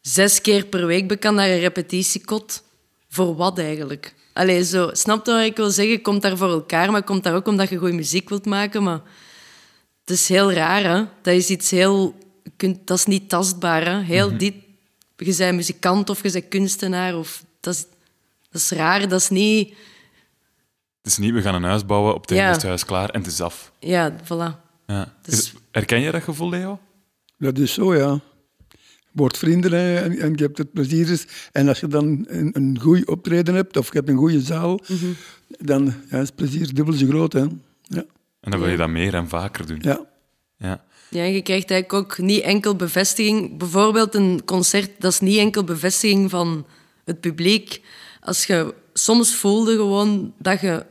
[0.00, 2.62] zes keer per week bekend naar een repetitiekot.
[3.08, 4.14] Voor wat eigenlijk?
[4.32, 5.92] Allee, zo, snap je wat ik wil zeggen?
[5.94, 8.44] Je komt daar voor elkaar, maar je komt daar ook omdat je goede muziek wilt
[8.46, 8.82] maken.
[8.82, 9.00] Maar
[10.00, 11.04] het is heel raar, hè?
[11.22, 12.14] Dat is iets heel...
[12.56, 14.00] Kunt, dat is niet tastbaar, hè?
[14.00, 14.38] Heel Mhm.
[14.38, 14.54] dit...
[15.16, 17.16] Je bent muzikant of je bent kunstenaar.
[17.16, 17.80] Of, dat, is,
[18.50, 19.68] dat is raar, dat is niet...
[21.02, 22.48] Het is niet, we gaan een huis bouwen, op het Ja.
[22.48, 23.72] is het huis klaar en het is af.
[23.78, 24.60] Ja, voilà.
[24.86, 25.14] Ja.
[25.22, 26.78] Dus- Is- herken je dat gevoel, Leo?
[27.38, 28.20] Dat is zo, ja.
[29.18, 31.24] Je wordt vrienden en, en je hebt het plezier.
[31.52, 34.80] En als je dan een, een goed optreden hebt, of je hebt een goede zaal,
[34.88, 35.06] Mhm.
[35.58, 37.32] dan ja, is het plezier dubbel zo groot.
[37.32, 37.40] Hè.
[37.82, 38.04] Ja.
[38.40, 39.78] En dan wil je dat meer en vaker doen.
[39.80, 40.06] ja.
[40.58, 40.84] Ja.
[41.10, 43.58] Ja, je krijgt eigenlijk ook niet enkel bevestiging.
[43.58, 46.66] Bijvoorbeeld een concert, dat is niet enkel bevestiging van
[47.04, 47.80] het publiek.
[48.20, 50.84] Als je soms voelde gewoon dat je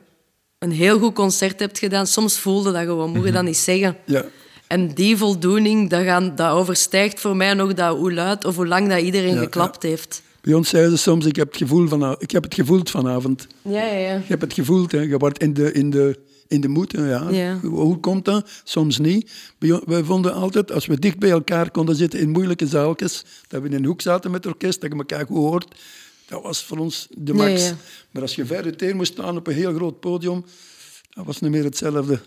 [0.59, 3.97] een heel goed concert hebt gedaan, soms voelde dat gewoon, moet je dat niet zeggen.
[4.05, 4.25] Ja.
[4.67, 8.67] En die voldoening, dat, gaan, dat overstijgt voor mij nog dat hoe luid of hoe
[8.67, 10.21] lang dat iedereen Ja, geklapt heeft.
[10.41, 13.47] Bij ons zeiden ze soms, ik heb het, gevoel van, ik heb het gevoeld vanavond.
[13.61, 14.13] Ja, ja, ja.
[14.13, 14.99] Je hebt het gevoeld, hè.
[14.99, 16.91] je wordt in de, in de, in de moed.
[16.91, 17.29] Ja.
[17.29, 17.59] Ja.
[17.59, 18.49] Hoe, komt dat?
[18.63, 19.31] Soms niet.
[19.85, 23.67] Wij vonden altijd, als we dicht bij elkaar konden zitten in moeilijke zaaltjes, dat we
[23.67, 25.75] in een hoek zaten met het orkest, dat je elkaar goed hoort,
[26.25, 27.61] dat was voor ons de max.
[27.61, 27.75] Ja, ja.
[28.11, 30.45] Maar als je ver uiteen moest staan op een heel groot podium,
[31.17, 32.19] dat was niet meer hetzelfde.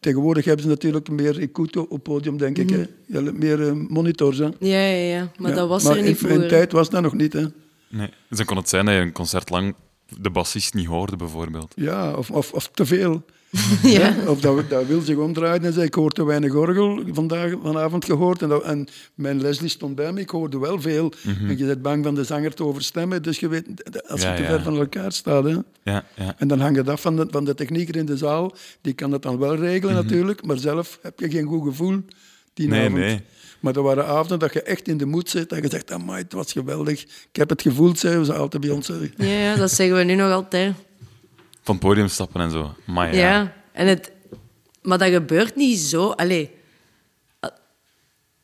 [0.00, 2.70] Tegenwoordig hebben ze natuurlijk meer ecoute op het podium, denk ik.
[2.70, 2.84] Hè.
[3.06, 4.38] Ja, meer eh, monitors.
[4.38, 4.44] Hè.
[4.44, 5.30] Ja, ja, ja.
[5.38, 6.42] Maar Ja, dat was maar er niet in, vroeger.
[6.42, 7.32] in tijd was dat nog niet.
[7.32, 7.44] Hè.
[7.88, 8.08] Nee.
[8.28, 9.74] Dus dan kon het zijn dat je een concert lang
[10.20, 11.72] de bassist niet hoorde, bijvoorbeeld.
[11.76, 13.22] Ja, of, of, of te veel.
[13.82, 14.14] Ja.
[14.26, 18.04] Of dat, dat wil zich omdraaien en zei, ik hoor te weinig orgel vandaag, vanavond
[18.04, 18.42] gehoord.
[18.42, 21.12] En, dat- en mijn Leslie stond bij me, ik hoorde wel veel.
[21.48, 23.66] En je bent bang van de zanger te overstemmen, dus je weet,
[24.08, 24.36] als je Mhm.
[24.36, 24.48] Ja, te ja.
[24.48, 25.44] ver van elkaar staat.
[25.44, 25.50] Hè.
[25.82, 26.34] Ja, ja.
[26.38, 29.10] En dan hangt het af van de, van de technieker in de zaal, die kan
[29.10, 32.00] dat dan wel regelen natuurlijk, maar zelf heb je geen goed gevoel
[32.54, 32.76] die Mhm.
[32.76, 33.00] Nee, avond.
[33.00, 33.20] nee.
[33.60, 36.22] Maar er waren avonden dat je echt in de moed zit en je zegt, amai,
[36.22, 37.02] het was geweldig.
[37.02, 38.88] Ik heb het gevoeld, zeiden ze altijd bij ons.
[38.88, 38.94] hè.
[39.16, 40.74] Ja, dat zeggen we nu nog altijd.
[41.64, 42.74] Van het podium stappen en zo.
[42.86, 43.52] Maar Ja, ja.
[43.72, 44.12] en het,
[44.82, 46.10] maar dat gebeurt niet zo.
[46.10, 46.50] Allee,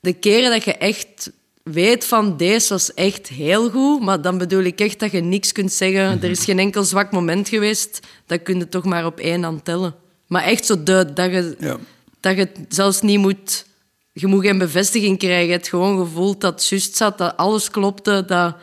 [0.00, 1.30] de keren dat je echt
[1.62, 5.52] weet van deze was echt heel goed, maar dan bedoel ik echt dat je niks
[5.52, 6.22] kunt zeggen.
[6.22, 9.64] Er is geen enkel zwak moment geweest, dat kun je toch maar op één hand
[9.64, 9.94] tellen.
[10.26, 11.76] Maar echt zo de, dat, je, Ja.
[12.20, 13.68] dat je het zelfs niet moet...
[14.12, 15.46] Je moet geen bevestiging krijgen.
[15.46, 18.56] Je hebt gewoon gevoeld dat het juist zat, dat alles klopte, dat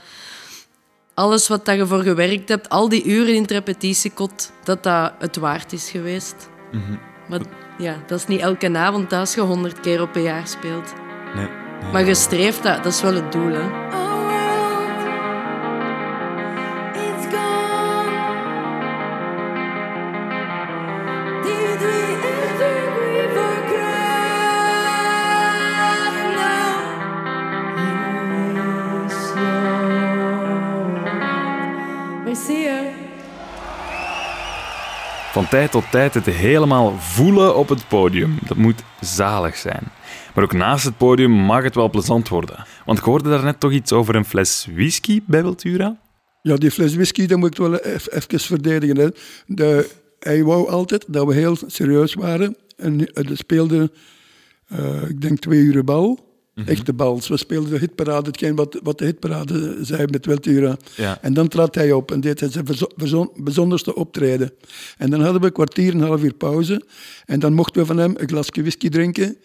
[1.17, 5.13] alles wat dat je voor gewerkt hebt, al die uren in het repetitiekot, dat dat
[5.19, 6.49] het waard is geweest.
[7.29, 7.39] Maar
[7.77, 10.93] ja, dat is niet elke avond als je honderd keer op een jaar speelt.
[11.35, 11.47] Nee.
[11.91, 13.51] Maar je streeft dat, dat is wel het doel.
[13.51, 14.06] Hè?
[35.37, 38.37] Van tijd tot tijd het helemaal voelen op het podium.
[38.47, 39.83] Dat moet zalig zijn.
[40.33, 42.65] Maar ook naast het podium mag het wel plezant worden.
[42.85, 45.99] Want ik hoorde daarnet toch iets over een fles whisky bij Wiltura?
[46.41, 48.97] Ja, die fles whisky, dat moet ik wel even, even verdedigen.
[48.97, 49.07] Hè.
[49.45, 52.57] De, hij wou altijd dat we heel serieus waren.
[52.77, 53.91] En er speelde,
[54.67, 56.26] eh, ik denk, twee uur bal.
[56.65, 57.27] Echte bals.
[57.27, 60.77] We speelden de hitparade, hetgeen wat, wat de hitparade zei met Weltura.
[60.95, 61.17] Ja.
[61.21, 64.51] En dan trad hij op en deed hij zijn verzo- verzo- bijzonderste optreden.
[64.97, 66.81] En dan hadden we een kwartier, een half uur pauze.
[67.25, 69.37] En dan mochten we van hem een glasje whisky drinken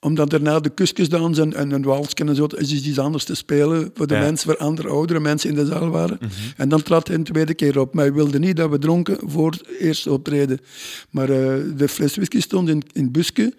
[0.00, 3.90] omdat daarna de kuskusdans en, en een walsje en zo, is iets anders te spelen
[3.94, 4.20] voor de Ja.
[4.20, 6.18] mensen, voor andere oudere mensen in de zaal waren.
[6.56, 7.94] En dan trad hij een tweede keer op.
[7.94, 10.58] Maar hij wilde niet dat we dronken voor het eerste optreden.
[11.10, 13.54] Maar eh, de fles whisky stond in, in Buske,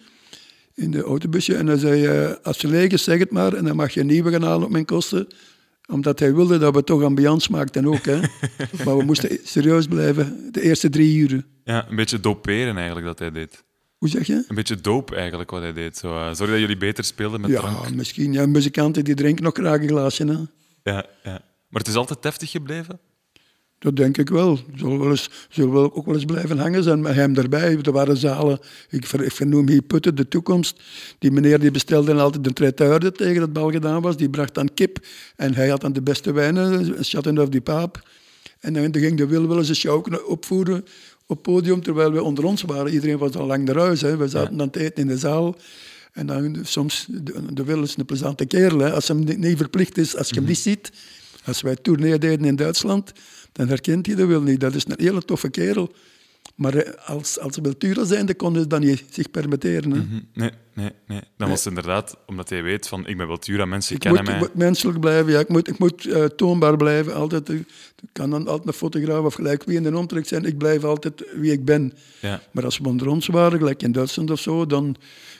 [0.75, 1.55] in de autobusje.
[1.55, 3.53] En hij zei, eh, als je leeg is, zeg het maar.
[3.53, 5.27] En dan mag je een nieuwe gaan halen op mijn kosten.
[5.91, 8.05] Omdat hij wilde dat we toch ambiance maakten ook.
[8.05, 8.19] Hè.
[8.85, 11.45] maar we moesten serieus blijven, de eerste drie uren.
[11.63, 13.63] Ja, een beetje doperen eigenlijk dat hij deed.
[13.97, 14.43] Hoe zeg je?
[14.47, 15.97] Een beetje dope eigenlijk wat hij deed.
[15.97, 17.95] Zo, eh, zorg dat jullie beter speelden met Ja, drank.
[17.95, 18.33] misschien.
[18.33, 20.25] Ja, muzikanten die drinken nog graag een glaasje.
[20.25, 20.33] Hè.
[20.91, 21.41] Ja, ja.
[21.69, 22.99] Maar het is altijd deftig gebleven?
[23.79, 24.59] Dat denk ik wel.
[24.75, 27.77] Zullen wel eens, zullen wel ook wel eens blijven hangen zijn met hem erbij.
[27.81, 28.59] Er waren zalen,
[28.89, 30.81] ik, ver, ik vernoem hier Putten, de toekomst.
[31.19, 34.17] Die meneer die bestelde altijd een traituurde tegen dat bal gedaan was.
[34.17, 37.99] Die bracht dan kip en hij had dan de beste wijnen, Chateauneuf du Pape.
[38.59, 40.83] En dan ging de Wil wel eens een show opvoeren
[41.27, 42.93] op het podium, terwijl we onder ons waren.
[42.93, 44.01] Iedereen was al lang naar huis.
[44.01, 44.17] Hè.
[44.17, 45.55] We zaten dan te eten in de zaal.
[46.13, 48.79] En dan soms, de, de Wil is een plezante kerel.
[48.79, 48.93] Hè.
[48.93, 50.91] Als hem niet, niet verplicht is, als je hem niet ziet.
[51.45, 53.11] Als wij tournee deden in Duitsland,
[53.55, 54.59] dan herkent hij de Wil niet.
[54.59, 55.93] Dat is een hele toffe kerel.
[56.55, 59.91] Maar eh, als, als Beltura zijnde kon hij dat niet zich permitteren.
[59.91, 59.99] Hè.
[59.99, 61.21] Hm, Nee, nee, nee.
[61.38, 64.33] Dan was het inderdaad, omdat hij weet van, ik ben Wiltura, mensen Ik kennen moet,
[64.33, 64.47] ik mij.
[64.47, 65.39] moet menselijk blijven, ja.
[65.39, 67.13] ik moet, ik moet eh, toonbaar blijven.
[67.13, 70.45] Altijd, eh, ik kan dan altijd een fotograaf of gelijk wie in de omtrek zijn.
[70.45, 71.93] Ik blijf altijd wie ik ben.
[72.19, 72.41] Ja.
[72.51, 74.95] Maar als we onder ons waren, gelijk in Duitsland of zo, dan...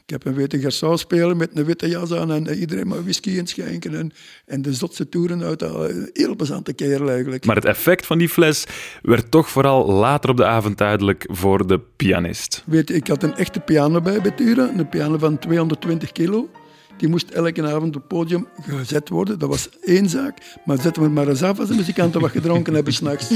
[0.08, 3.30] Ik heb een witte garçon spelen met een witte jas aan en iedereen maar whisky
[3.30, 3.96] inschenken.
[3.96, 4.12] En,
[4.46, 5.62] en de zotse toeren uit.
[5.62, 7.46] Een heel plezante kerel eigenlijk.
[7.46, 8.66] Maar het effect van die fles
[9.02, 12.64] werd toch vooral later op de avond duidelijk voor de pianist.
[12.66, 16.50] Weet je, ik had een echte piano bij Betura, een piano van 220 kilo.
[16.98, 19.40] Die moest elke avond op het podium gezet worden.
[19.40, 20.38] Dat was één zaak.
[20.66, 23.30] Maar zetten we het maar eens af als de muzikanten wat gedronken hebben s'nachts.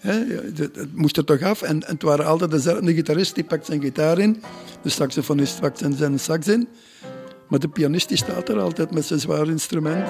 [0.00, 1.62] Hè, ja, het, moest er toch af.
[1.62, 4.42] En, en het waren altijd dezelfde gitarist, die pakt zijn gitaar in.
[4.82, 6.68] De saxofonist pakt zijn, zijn sax in.
[7.48, 10.08] Maar de pianist die staat er altijd met zijn zwaar instrument.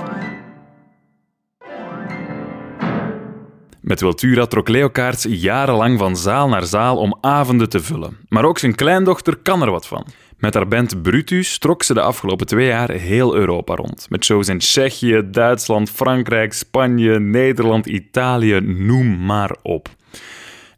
[3.81, 8.17] Met Wiltura trok Leo Kaarts jarenlang van zaal naar zaal om avonden te vullen.
[8.29, 10.07] Maar ook zijn kleindochter kan er wat van.
[10.39, 14.07] Met haar band Brutus trok ze de afgelopen twee jaar heel Europa rond.
[14.11, 19.89] Met shows in Tsjechië, Duitsland, Frankrijk, Spanje, Nederland, Italië, noem maar op.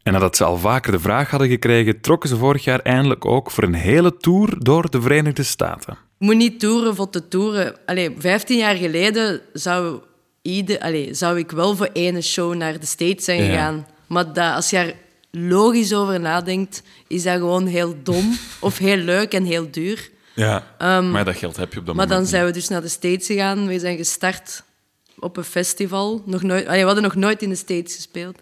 [0.03, 3.51] En nadat ze al vaker de vraag hadden gekregen, trokken ze vorig jaar eindelijk ook
[3.51, 5.97] voor een hele tour door de Verenigde Staten.
[6.18, 7.75] Je moet niet toeren voor te toeren.
[7.87, 9.99] Allee, 15 jaar geleden zou,
[10.42, 13.44] ieder, allee, zou ik wel voor ene show naar de States zijn Ja.
[13.49, 13.87] gegaan.
[14.07, 14.94] Maar dat, als je
[15.31, 20.11] logisch over nadenkt, is dat gewoon heel dom of heel leuk en heel duur.
[20.35, 20.75] Ja,
[21.11, 22.88] maar dat geld heb je op dat Maar dan moment zijn we dus naar de
[22.88, 23.67] States gegaan.
[23.67, 24.62] We zijn gestart
[25.19, 26.23] op een festival.
[26.27, 28.38] Nog nooit, allee, we hadden nog nooit in de States gespeeld.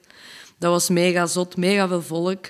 [0.58, 2.44] Dat was mega zot, mega veel volk.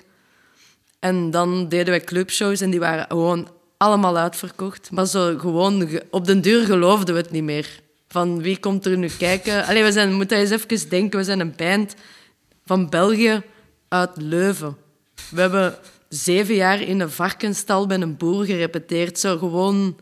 [0.99, 4.91] En dan deden wij clubshows en die waren gewoon allemaal uitverkocht.
[4.91, 7.81] Maar zo gewoon, ge- op den duur geloofden we het niet meer.
[8.09, 9.67] Van wie komt er nu kijken?
[9.67, 11.95] Allee, we zijn, moet eens even denken, we zijn een band
[12.65, 13.43] van België
[13.89, 14.77] uit Leuven.
[15.31, 19.19] We hebben zeven jaar in een varkenstal bij een boer gerepeteerd.
[19.19, 19.99] Zo gewoon...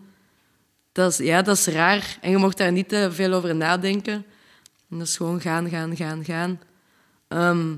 [0.92, 2.18] Dat is, ja, dat is raar.
[2.20, 4.24] En je mocht daar niet te veel over nadenken.
[4.90, 6.60] En dat is gewoon gaan, gaan, gaan, gaan.
[7.28, 7.76] Ehm,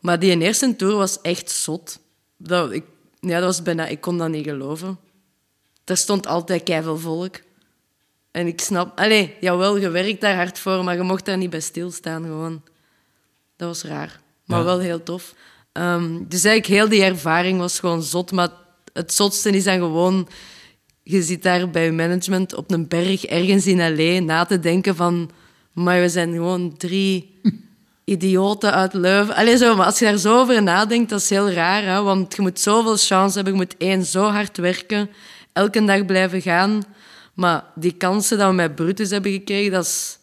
[0.00, 2.00] maar die eerste tour was echt zot.
[2.36, 2.84] Dat, ik,
[3.20, 4.98] ja, dat was bijna, ik kon dat niet geloven.
[5.84, 7.40] Er stond altijd keiveel volk.
[8.30, 8.98] En ik snap...
[8.98, 12.62] Allee, jawel, je werkt daar hard voor, maar je mocht daar niet bij stilstaan gewoon.
[13.56, 14.20] Dat was raar.
[14.50, 14.64] Maar Ja.
[14.64, 15.34] wel heel tof.
[15.72, 18.32] Ehm, dus eigenlijk heel die ervaring was gewoon zot.
[18.32, 18.48] Maar
[18.92, 20.28] het zotste is dan gewoon...
[21.02, 24.20] Je zit daar bij je management op een berg ergens in L.A.
[24.20, 25.30] na te denken van...
[25.72, 27.40] Maar we zijn gewoon drie
[28.04, 29.34] idioten uit Leuven.
[29.34, 31.82] Allee, zo, maar als je daar zo over nadenkt, dat is heel raar.
[31.82, 32.02] Hè?
[32.02, 33.52] Want je moet zoveel chance hebben.
[33.52, 35.10] Je moet één, zo hard werken.
[35.52, 36.82] Elke dag blijven gaan.
[37.34, 40.18] Maar die kansen dat we met Brutus hebben gekregen, dat is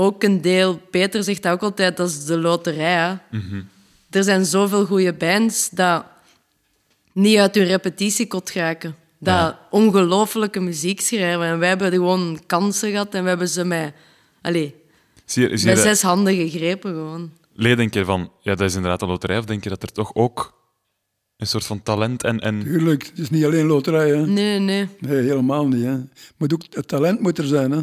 [0.00, 0.76] ook een deel...
[0.90, 2.94] Peter zegt ook altijd, dat is de loterij.
[3.30, 3.38] Hè?
[4.10, 6.04] Er zijn zoveel goede bands dat
[7.12, 8.96] niet uit hun repetitiekot geraken.
[9.18, 11.46] Dat ongelofelijke muziek schrijven.
[11.46, 13.92] En wij hebben gewoon kansen gehad en we hebben ze met,
[14.42, 14.70] allez,
[15.24, 16.90] Zie je, zie je met dat- zes handen gegrepen.
[16.92, 17.32] Gewoon.
[17.52, 19.92] Lee, denk je van, ja, dat is inderdaad een loterij, of denk je dat er
[19.92, 20.54] toch ook
[21.36, 22.40] een soort van talent en...
[22.40, 22.62] en...
[22.62, 24.08] Tuurlijk, het is niet alleen loterij.
[24.10, 24.26] Hè.
[24.26, 24.88] Nee, nee.
[24.98, 25.84] Nee, helemaal niet.
[25.84, 25.96] Hè.
[26.36, 27.70] Moet ook, het talent moet er zijn.
[27.70, 27.80] Hè.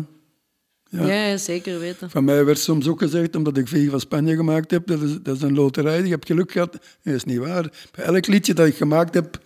[0.90, 1.06] Ja.
[1.06, 2.10] Ja, zeker weten.
[2.10, 5.36] Van mij werd soms ook gezegd, omdat ik Viva Spanje gemaakt heb, dat is, dat
[5.36, 6.72] is een loterij, je hebt geluk gehad.
[6.72, 7.72] Nee, dat is niet waar.
[7.96, 9.40] Bij elk liedje dat ik gemaakt heb,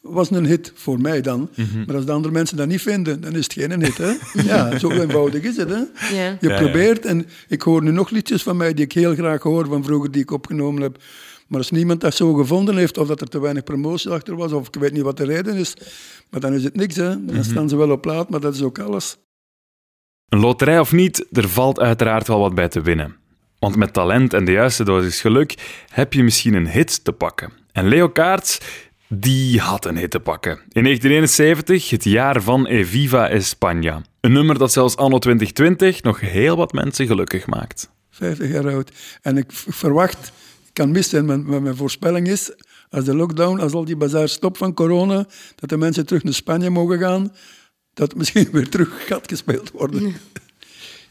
[0.00, 1.50] was een hit, voor mij dan.
[1.86, 3.98] Maar als de andere mensen dat niet vinden, dan is het geen hit.
[3.98, 4.12] Hè?
[4.50, 5.68] Ja, zo eenvoudig is het.
[5.68, 5.82] Hè?
[6.16, 6.36] Ja.
[6.40, 9.66] Je probeert, en ik hoor nu nog liedjes van mij die ik heel graag hoor,
[9.66, 10.98] van vroeger die ik opgenomen heb.
[11.46, 14.52] Maar als niemand dat zo gevonden heeft, of dat er te weinig promotie achter was,
[14.52, 15.74] of ik weet niet wat de reden is,
[16.30, 16.96] maar dan is het niks.
[16.96, 17.24] Hè?
[17.24, 19.16] Dan staan ze wel op plaat, maar dat is ook alles.
[20.28, 23.16] Een loterij of niet, er valt uiteraard wel wat bij te winnen.
[23.58, 25.54] Want met talent en de juiste dosis geluk
[25.88, 27.52] heb je misschien een hit te pakken.
[27.72, 28.60] En Leo Kaarts,
[29.08, 30.50] die had een hit te pakken.
[30.50, 33.96] In 1971, het jaar van Eviva España.
[34.20, 37.90] Een nummer dat zelfs anno 2020 nog heel wat mensen gelukkig maakt.
[38.10, 38.90] 50 jaar oud.
[39.22, 40.32] En ik verwacht,
[40.66, 42.52] ik kan mis zijn, maar mijn voorspelling is,
[42.90, 46.32] als de lockdown, als al die bazaar stopt van corona, dat de mensen terug naar
[46.32, 47.32] Spanje mogen gaan,
[47.96, 50.14] dat het misschien weer terug gaat gespeeld worden.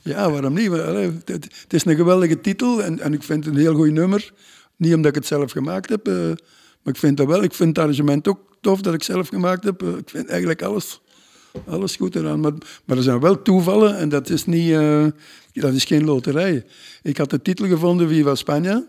[0.01, 0.71] Ja, waarom niet?
[0.71, 1.27] Het,
[1.61, 4.33] het is een geweldige titel en, en ik vind het een heel goed nummer.
[4.75, 6.13] Niet omdat ik het zelf gemaakt heb, eh,
[6.81, 7.43] maar ik vind dat wel.
[7.43, 9.81] Ik vind het arrangement ook tof dat ik zelf gemaakt heb.
[9.81, 11.01] Eh, ik vind eigenlijk alles,
[11.67, 12.39] alles goed eraan.
[12.39, 12.53] Maar,
[12.85, 15.05] maar er zijn wel toevallen en dat is, niet, eh,
[15.53, 16.65] dat is geen loterij.
[17.01, 18.87] Ik had de titel gevonden Viva Spanje.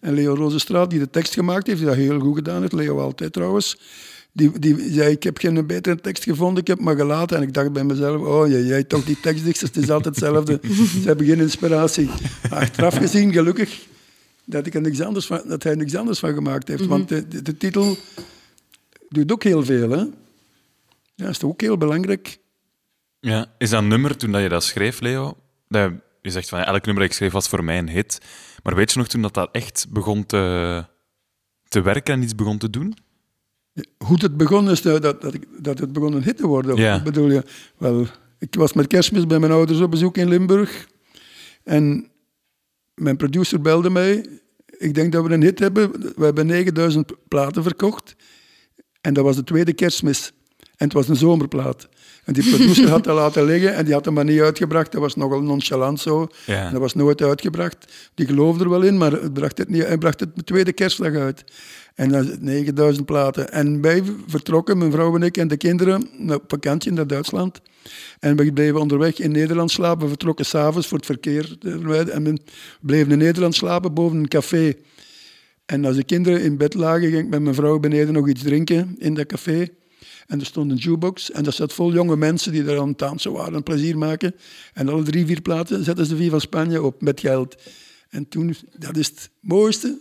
[0.00, 2.98] En Leo Rozenstraat, die de tekst gemaakt heeft, die dat heel goed gedaan heeft, Leo
[2.98, 3.78] altijd trouwens,
[4.36, 7.36] die, die zei, ik heb geen betere tekst gevonden, ik heb het maar gelaten.
[7.36, 10.60] En ik dacht bij mezelf, oh jij, jij toch die tekstdichters, het is altijd hetzelfde.
[11.02, 12.10] Ze hebben geen inspiratie.
[12.50, 13.86] Achteraf gezien, gelukkig,
[14.44, 16.86] dat, ik er niks anders van, dat hij er niks anders van gemaakt heeft.
[16.86, 17.96] Want de, de, de titel
[19.08, 19.90] doet ook heel veel.
[19.90, 19.98] Hè?
[21.14, 22.38] Ja, dat is ook heel belangrijk.
[23.20, 23.46] Ja.
[23.58, 25.36] Is dat nummer, toen dat je dat schreef, Leo,
[25.68, 27.88] dat je, je zegt van ja, elk nummer dat ik schreef was voor mij een
[27.88, 28.20] hit.
[28.62, 30.84] Maar weet je nog toen dat dat echt begon te,
[31.68, 32.94] te werken en iets begon te doen?
[34.04, 35.22] Hoe het begon is dat, dat,
[35.58, 36.76] dat, het begon een hit te worden.
[36.76, 37.02] Ja.
[37.02, 37.42] Bedoel je?
[37.78, 38.06] Wel,
[38.38, 40.88] ik was met kerstmis bij mijn ouders op bezoek in Limburg.
[41.64, 42.10] En
[42.94, 44.26] mijn producer belde mij.
[44.66, 45.90] Ik denk dat we een hit hebben.
[46.16, 48.16] We hebben 9000 platen verkocht.
[49.00, 50.32] En dat was de tweede kerstmis.
[50.58, 51.88] En het was een zomerplaat.
[52.24, 54.92] En die producer had dat laten liggen en die had hem maar niet uitgebracht.
[54.92, 56.28] Dat was nogal nonchalant zo.
[56.46, 56.66] Ja.
[56.66, 57.92] En dat was nooit uitgebracht.
[58.14, 60.72] Die geloofde er wel in, maar het bracht het niet, hij bracht het de tweede
[60.72, 61.44] kerstdag uit.
[61.94, 63.52] En dan is het 9000 platen.
[63.52, 67.60] En wij vertrokken, mijn vrouw en ik en de kinderen, op vakantie naar Duitsland.
[68.20, 70.02] En we bleven onderweg in Nederland slapen.
[70.02, 71.56] We vertrokken s'avonds voor het verkeer.
[71.60, 72.38] En we
[72.80, 74.74] bleven in Nederland slapen boven een café.
[75.66, 78.42] En als de kinderen in bed lagen, ging ik met mijn vrouw beneden nog iets
[78.42, 79.68] drinken in dat café.
[80.26, 82.98] En er stond een jukebox en dat zat vol jonge mensen die daar aan het
[82.98, 84.34] dansen waren en plezier maken.
[84.72, 87.56] En alle drie, vier platen zetten ze Viva Spanje op met geld.
[88.08, 89.98] En toen, dat is het mooiste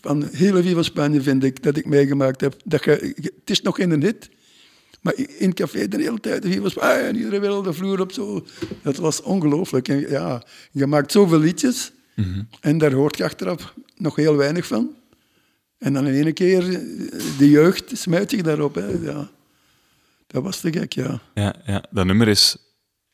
[0.00, 2.54] van hele Viva Spanje, vind ik, dat ik meegemaakt heb.
[2.64, 4.30] Dat je, het is nog geen een hit,
[5.00, 8.12] maar in het café de hele tijd Viva Spanje en iedereen wilde de vloer op
[8.12, 8.46] zo.
[8.82, 9.88] Dat was ongelooflijk.
[9.88, 10.42] En ja,
[10.72, 11.92] je maakt zoveel liedjes
[12.60, 14.96] en daar hoort je achteraf nog heel weinig van.
[15.78, 16.78] En dan in één keer, eh,
[17.38, 18.74] de jeugd smijt zich daarop.
[18.74, 18.86] Hè.
[18.86, 19.30] Ja.
[20.26, 21.20] Dat was te gek, ja.
[21.34, 22.56] Ja, ja, dat nummer is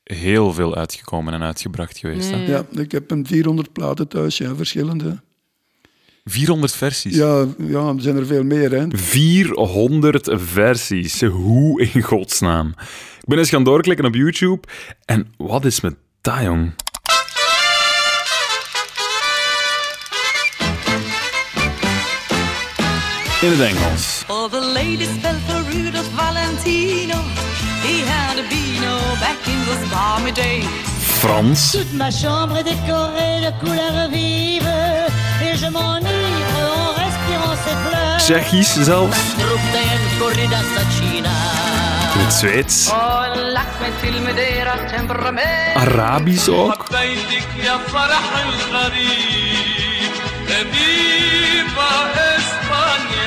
[0.03, 2.31] heel veel uitgekomen en uitgebracht geweest.
[2.31, 2.47] Hè?
[2.47, 2.67] Ja.
[2.71, 5.23] Ik heb een 400 platen thuis, ja, verschillende.
[6.31, 7.17] 400 versies.
[7.17, 8.71] Ja, ja, er zijn er veel meer.
[8.71, 8.87] Hè.
[8.91, 11.21] 400 versies.
[11.23, 12.69] Hoe in godsnaam?
[13.21, 14.69] Ik ben eens gaan doorklikken op YouTube
[15.05, 16.73] en wat is met dat, jong?
[23.41, 24.25] In het Engels.
[24.27, 27.17] All the ladies fell for Rudolph Valentino.
[27.83, 30.65] He had a Beano back in those balmy days.
[31.01, 31.71] Frans.
[31.71, 35.14] Toute ma chambre est décorée de couleurs vives
[35.65, 36.13] je en.
[38.17, 39.19] Tsjechisch zelfs.
[42.15, 42.91] In het Zweeds.
[45.75, 46.87] Arabisch ook.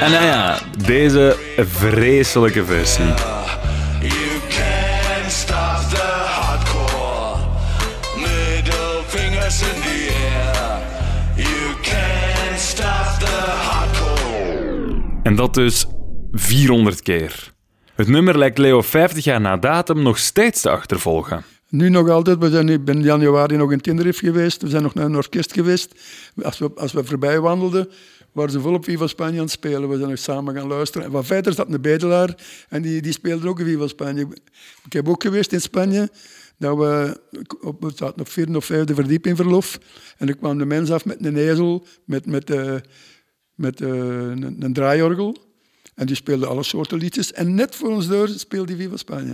[0.02, 3.37] En nou ja, deze vreselijke versie.
[15.28, 15.86] En dat dus
[16.32, 17.54] 400 keer.
[17.96, 21.44] Het nummer lijkt Leo 50 jaar na datum nog steeds te achtervolgen.
[21.70, 24.70] Nu nog altijd, we zijn nu- ik ben in januari nog in Tenerife geweest, we
[24.70, 25.96] zijn nog naar een orkest geweest.
[26.42, 27.90] Als we, als we voorbij wandelden,
[28.32, 29.90] waren ze volop Viva Spanje aan het spelen.
[29.90, 31.08] We zijn nog samen gaan luisteren.
[31.08, 32.36] En van verder zat een bedelaar
[32.70, 34.28] en die, die speelde ook Viva Spanje.
[34.86, 36.10] Ik heb ook geweest in Spanje,
[36.58, 37.20] dat we,
[37.62, 39.80] op, we zaten op vierde of vijfde verdiep in verlof.
[40.18, 42.76] En er kwam de mens af met een ezel, met, met, eh,
[43.58, 45.38] met eh, een, een draaiorgel.
[45.96, 47.34] En die speelde alle soorten liedjes.
[47.34, 49.34] En net voor ons deur speelde die Viva Spanje.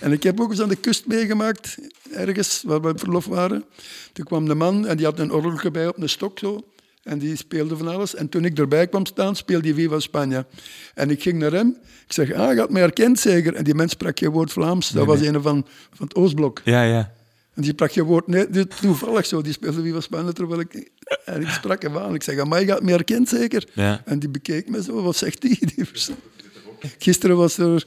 [0.00, 1.78] En ik heb ook eens aan de kust meegemaakt,
[2.12, 3.64] ergens waar we op verlof waren.
[4.12, 6.64] Toen kwam de man en die had een orgeltje bij op een stok zo.
[7.02, 8.14] En die speelde van alles.
[8.14, 10.46] En toen ik erbij kwam staan, speelde hij Viva Spanje.
[10.94, 11.76] En ik ging naar hem.
[12.06, 13.54] Ik zeg, ah, je had mij herkend zeker.
[13.54, 14.90] En die mens sprak geen woord Vlaams.
[14.90, 16.60] Dat was een van, van het Oostblok.
[16.64, 17.12] Ja, ja.
[17.54, 19.42] En die sprak geen woord, nee, toevallig zo.
[19.42, 20.90] Die speelde Viva Spanje terwijl ik...
[21.24, 22.14] En ik sprak hem aan.
[22.14, 23.64] Ik zeg, maar je had mij herkend zeker?
[23.72, 24.02] Ja.
[24.04, 25.58] En die bekeek me zo, wat zegt die?
[25.74, 25.86] die?
[26.98, 27.84] Gisteren was er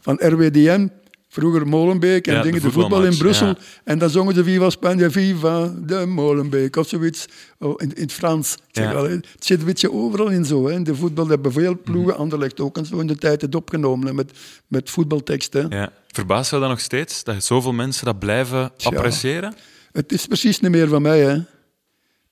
[0.00, 0.88] van RWDM,
[1.28, 3.46] vroeger Molenbeek en Ja, dingen, de, voetbal in Brussel.
[3.46, 3.56] ja.
[3.84, 7.26] En dan zongen ze Viva Spanje, Viva de Molenbeek of zoiets
[7.58, 8.56] oh, in, in het Frans.
[8.70, 10.66] Zeg, allee, het zit een beetje overal in zo.
[10.66, 10.72] Hè.
[10.72, 14.06] In de voetbal hebben veel ploegen, Anderlecht ook en zo in de tijd het opgenomen
[14.06, 14.30] hè, met,
[14.66, 15.66] met voetbalteksten.
[15.70, 15.92] ja.
[16.08, 17.24] Verbaast jou dat nog steeds?
[17.24, 19.54] Dat zoveel mensen dat blijven appreciëren?
[19.92, 21.20] Het is precies niet meer van mij.
[21.20, 21.38] Hè.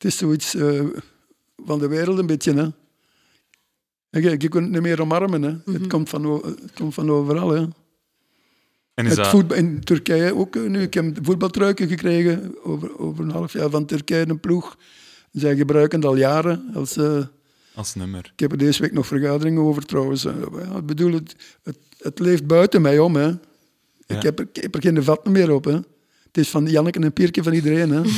[0.03, 0.85] Het is zoiets eh,
[1.57, 2.53] van de wereld een beetje.
[2.55, 2.63] Hè.
[4.11, 5.43] En Je, je kunt het niet meer omarmen.
[5.43, 5.73] Hè.
[5.73, 7.51] het, komt van, o- het komt van overal.
[7.51, 7.61] Hè.
[8.95, 9.29] En is Het dat...
[9.29, 10.81] voetbal, in Turkije ook eh, nu.
[10.81, 14.77] Ik heb voetbaltruiken gekregen over, over een half jaar van Turkije, een ploeg.
[15.33, 16.71] Zij gebruiken het al jaren.
[16.75, 17.25] Als, eh,
[17.75, 18.31] Als nummer.
[18.33, 20.23] ik heb er deze week nog vergaderingen over trouwens.
[20.23, 23.17] Ja, ik bedoel, het, het, het leeft buiten mij om.
[23.17, 23.27] Hè.
[23.27, 23.37] Ja.
[24.07, 25.65] Ik, heb er, ik heb er geen vat meer op.
[25.65, 25.75] Hè.
[26.27, 27.91] Het is van Janneke en Pierke van iedereen.
[27.91, 28.01] Hè.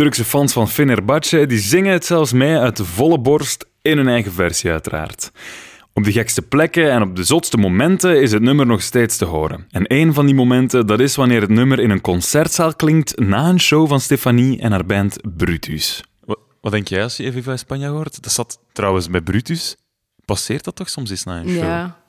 [0.00, 4.08] Turkse fans van Fenerbahce die zingen het zelfs mee uit de volle borst in hun
[4.08, 5.30] eigen versie uiteraard.
[5.92, 9.24] Op de gekste plekken en op de zotste momenten is het nummer nog steeds te
[9.24, 9.66] horen.
[9.70, 13.48] En een van die momenten dat is wanneer het nummer in een concertzaal klinkt na
[13.48, 16.04] een show van Stefanie en haar band Brutus.
[16.24, 18.22] Wat, wat denk jij als je Viva Spanje hoort?
[18.22, 19.76] Dat zat trouwens bij Brutus.
[20.24, 21.62] Passeert dat toch soms eens na een show?
[21.62, 22.00] Ja.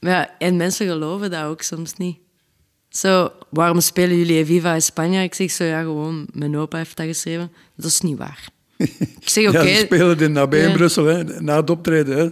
[0.00, 0.38] ja.
[0.38, 2.18] En mensen geloven dat ook soms niet.
[2.90, 5.22] Zo, waarom spelen jullie Viva España?
[5.22, 7.52] Ik zeg zo, ja, gewoon, mijn opa heeft dat geschreven.
[7.76, 8.48] Dat is niet waar.
[9.20, 9.60] Ik zeg, oké.
[9.60, 10.74] Ja, ze spelen in nabij in Ja.
[10.74, 12.18] Brussel, hè, na het optreden.
[12.18, 12.28] Hè.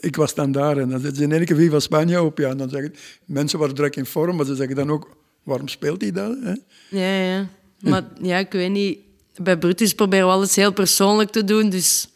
[0.00, 2.38] Ik was dan daar en dan zetten ze in één keer Viva Spanje op.
[2.38, 2.94] Ja, en dan zeggen
[3.24, 6.36] mensen waren druk in vorm, maar ze zeggen dan ook, waarom speelt hij dat?
[6.42, 6.54] Hè?
[6.98, 7.48] Ja, ja.
[7.80, 8.98] Maar ja, ik weet niet.
[9.42, 11.70] Bij Brutus proberen we alles heel persoonlijk te doen.
[11.70, 12.08] Dus,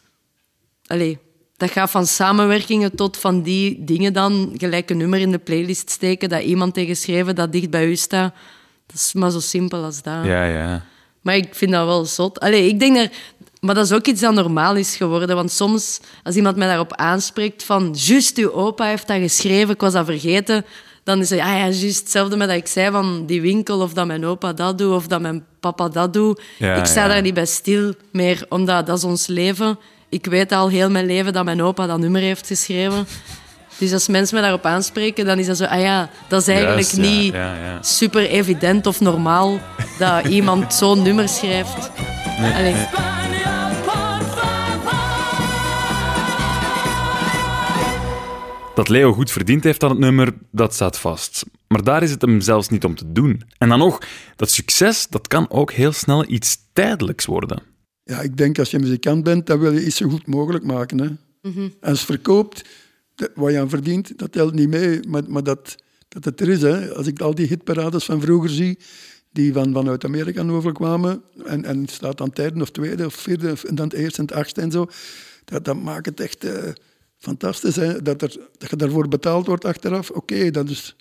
[0.87, 1.19] allee,
[1.61, 5.91] dat gaat van samenwerkingen tot van die dingen dan gelijk een nummer in de playlist
[5.91, 8.35] steken dat iemand heeft geschreven dat dicht bij u staat.
[8.87, 10.25] Dat is maar zo simpel als dat.
[10.25, 10.85] Ja, ja.
[11.21, 12.41] Maar ik vind dat wel zot.
[12.41, 13.11] Allee, ik denk dat...
[13.61, 15.37] Maar dat is ook iets dat normaal is geworden.
[15.37, 17.95] Want soms, als iemand mij daarop aanspreekt van...
[17.99, 20.65] Juist, uw opa heeft dat geschreven, ik was dat vergeten.
[21.05, 23.81] Dan is het, ah ja, juist hetzelfde met dat ik zei van die winkel...
[23.81, 26.43] of dat mijn opa dat doet, of dat mijn papa dat doet.
[26.59, 27.09] Ja, ik sta ja.
[27.09, 29.79] daar niet bij stil meer, omdat dat is ons leven.
[30.11, 33.07] Ik weet al heel mijn leven dat mijn opa dat nummer heeft geschreven.
[33.79, 35.65] Dus als mensen me daarop aanspreken, dan is dat zo...
[35.65, 37.83] Ah ja, dat is eigenlijk Juist, niet ja, ja.
[37.83, 39.61] super evident of normaal
[39.99, 41.91] dat iemand zo'n nummer schrijft.
[42.55, 42.75] Allee.
[48.75, 51.45] Dat Leo goed verdiend heeft aan het nummer, dat staat vast.
[51.69, 53.43] Maar daar is het hem zelfs niet om te doen.
[53.59, 53.99] En dan nog,
[54.37, 57.70] dat succes dat kan ook heel snel iets tijdelijks worden.
[58.11, 60.99] Ja, ik denk als je muzikant bent, dan wil je iets zo goed mogelijk maken.
[60.99, 61.09] Hè.
[61.81, 62.65] Als het verkoopt,
[63.15, 65.01] de- wat je aan verdient, dat telt niet mee.
[65.09, 65.75] Maar, maar dat,
[66.09, 66.63] dat het er is.
[66.63, 66.95] Hè.
[66.95, 68.79] Als ik al die hitparades van vroeger zie,
[69.33, 73.75] die van, vanuit Amerika overkwamen, en, en staat dan derde of tweede of vierde, en
[73.75, 74.87] dan het eerste en het achtste en zo,
[75.45, 76.69] dat, dat maakt het echt eh,
[77.19, 77.77] fantastisch.
[77.77, 78.03] Hè.
[78.03, 80.97] Dat, er, dat je daarvoor betaald wordt achteraf, oké, dat, is,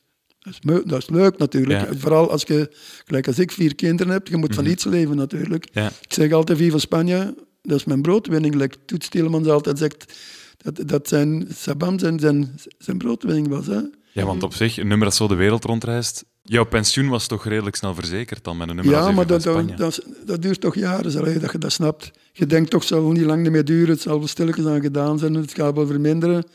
[0.50, 1.92] is, dat is leuk natuurlijk.
[1.92, 1.98] Ja.
[1.98, 2.76] Vooral als je,
[3.06, 5.68] gelijk als ik, vier kinderen hebt, je moet van iets leven natuurlijk.
[5.72, 5.88] Ja.
[5.88, 8.56] Ik zeg altijd Viva Spanje, dat is mijn broodwinning.
[8.56, 10.14] Like Toets Tielemans altijd zegt,
[10.58, 13.68] dat, dat zijn Saban zijn, zijn, zijn broodwinning was.
[13.68, 13.82] Hè?
[14.12, 16.26] Ja, want op zich, een nummer dat zo de wereld rondreist...
[16.44, 20.02] Jouw pensioen was toch redelijk snel verzekerd dan met een nummer Ja, als maar dat,
[20.26, 22.12] dat, duurt toch jaren, zeg, dat je dat snapt.
[22.34, 25.20] Je denkt toch, het zal niet lang meer duren, het zal wel stilletjes aan gedaan
[25.20, 26.46] zijn, het gaat wel verminderen.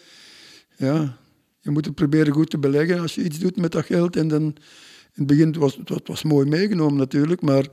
[0.76, 1.16] Ja,
[1.64, 4.16] je moet het proberen goed te beleggen als je iets doet met dat geld.
[4.16, 4.54] En dan, in
[5.12, 7.66] het begin was het was, mooi meegenomen natuurlijk, maar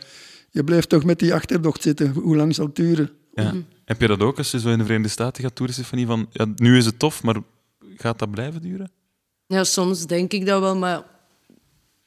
[0.49, 2.11] je blijft toch met die achterdocht zitten.
[2.11, 3.11] Hoe lang zal het duren?
[3.33, 3.53] Ja.
[3.85, 6.05] Heb je dat ook als je zo in de Verenigde Staten gaat toeren, Stefanie?
[6.05, 7.35] Van, ja, nu is het tof, maar
[7.97, 8.91] gaat dat blijven duren?
[9.47, 11.03] Ja, soms denk ik dat wel, maar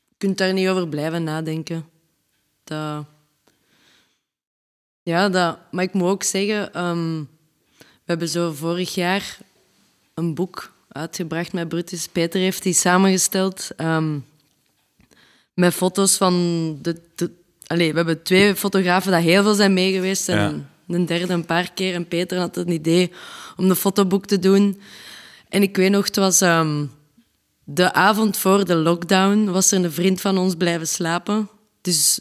[0.09, 1.85] je kunt daar niet over blijven nadenken.
[2.65, 3.07] Dat...
[5.03, 5.59] Ja, dat...
[5.71, 7.19] maar ik moet ook zeggen, ehm,
[7.79, 9.39] we hebben zo vorig jaar
[10.15, 12.09] een boek uitgebracht met Brutus.
[12.09, 14.19] Peter heeft die samengesteld ehm,
[15.55, 16.35] met foto's van
[16.83, 17.01] de...
[17.15, 17.31] de
[17.67, 21.73] Allee, we hebben twee fotografen dat heel veel zijn meegeweest en een derde een paar
[21.73, 21.95] keer.
[21.95, 23.13] En Peter had het idee
[23.57, 24.81] om een fotoboek te doen.
[25.49, 26.85] En ik weet nog, het was ehm,
[27.65, 31.49] de avond voor de lockdown, was er een vriend van ons blijven slapen.
[31.81, 32.21] Dus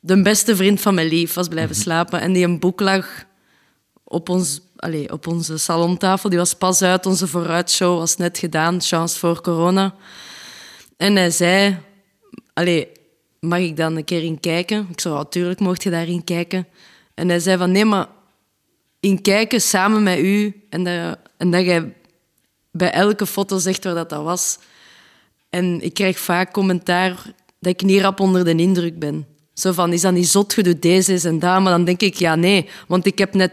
[0.00, 2.20] de beste vriend van mijn lief was blijven slapen.
[2.20, 3.24] En die een boek lag
[4.04, 6.28] op, ons, allez, op onze salontafel.
[6.28, 9.94] Die was pas uit, onze vooruitshow was net gedaan, chance voor corona.
[10.96, 11.78] En hij zei,
[12.52, 12.88] allee,
[13.40, 14.88] mag ik dan een keer in kijken?
[14.90, 16.66] Ik zei, natuurlijk mocht je daarin kijken.
[17.14, 18.06] En hij zei van, nee, maar
[19.00, 21.94] in kijken samen met u en dat, en dat jij
[22.70, 24.58] bij elke foto zegt waar dat, dat was.
[25.50, 29.26] En ik krijg vaak commentaar dat ik niet rap onder de indruk ben.
[29.54, 31.60] Zo van, is dat niet zot, je doet deze eens en dat.
[31.60, 33.50] Maar dan denk ik, ja nee, want ik heb net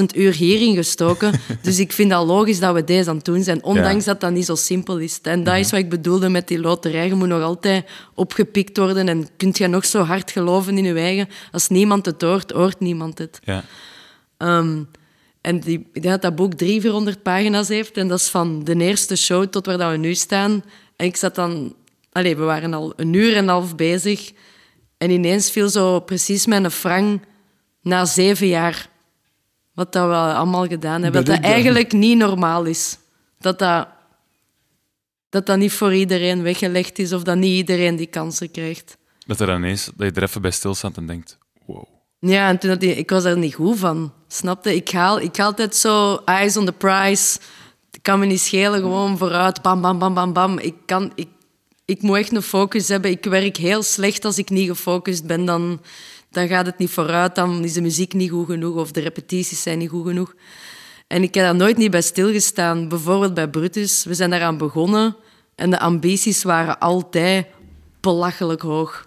[0.00, 1.40] 10.000 uur hierin gestoken.
[1.62, 4.32] dus ik vind dat logisch dat we deze aan het doen zijn, ondanks dat dat
[4.32, 5.20] niet zo simpel is.
[5.22, 7.06] En dat is wat ik bedoelde met die loterij.
[7.06, 10.94] Je moet nog altijd opgepikt worden en kunt je nog zo hard geloven in je
[10.94, 11.28] eigen.
[11.52, 13.40] Als niemand het hoort, hoort niemand het.
[13.44, 13.64] Ja.
[14.36, 14.82] Ehm,
[15.40, 17.96] en die, ik denk dat dat boek 300, 400 pagina's heeft.
[17.96, 20.64] En dat is van de eerste show tot waar dat we nu staan.
[20.96, 21.74] En ik zat dan...
[22.12, 24.32] Allee, we waren al een uur en een half bezig.
[25.00, 27.22] En ineens viel zo precies mijn frank
[27.82, 28.88] na zeven jaar.
[29.74, 31.24] Wat dat we allemaal gedaan hebben.
[31.24, 32.98] Ben Dat dat eigenlijk niet normaal is.
[33.38, 33.88] Dat dat,
[35.28, 37.12] dat dat niet voor iedereen weggelegd is.
[37.12, 38.96] Of dat niet iedereen die kansen krijgt.
[39.26, 41.84] Dat, er dan ineens, dat je er even bij stilstaat en denkt, wow.
[42.18, 44.12] Ja, en toen ik was er niet goed van.
[44.28, 44.74] Snapte?
[44.74, 47.38] Ik haal, ik haal altijd zo eyes on the prize.
[47.90, 49.62] Het kan me niet schelen, gewoon vooruit.
[49.62, 50.58] Bam, bam, bam, bam, bam.
[50.58, 51.28] Ik, kan, ik,
[51.90, 53.10] ik moet echt een focus hebben.
[53.10, 55.44] Ik werk heel slecht als ik niet gefocust ben.
[55.44, 55.80] Dan,
[56.30, 59.62] dan gaat het niet vooruit, dan is de muziek niet goed genoeg of de repetities
[59.62, 60.34] zijn niet goed genoeg.
[61.06, 62.88] En ik heb daar nooit niet bij stilgestaan.
[62.88, 65.16] Bijvoorbeeld bij Brutus, we zijn daaraan begonnen
[65.54, 67.46] en de ambities waren altijd
[68.00, 69.06] belachelijk hoog.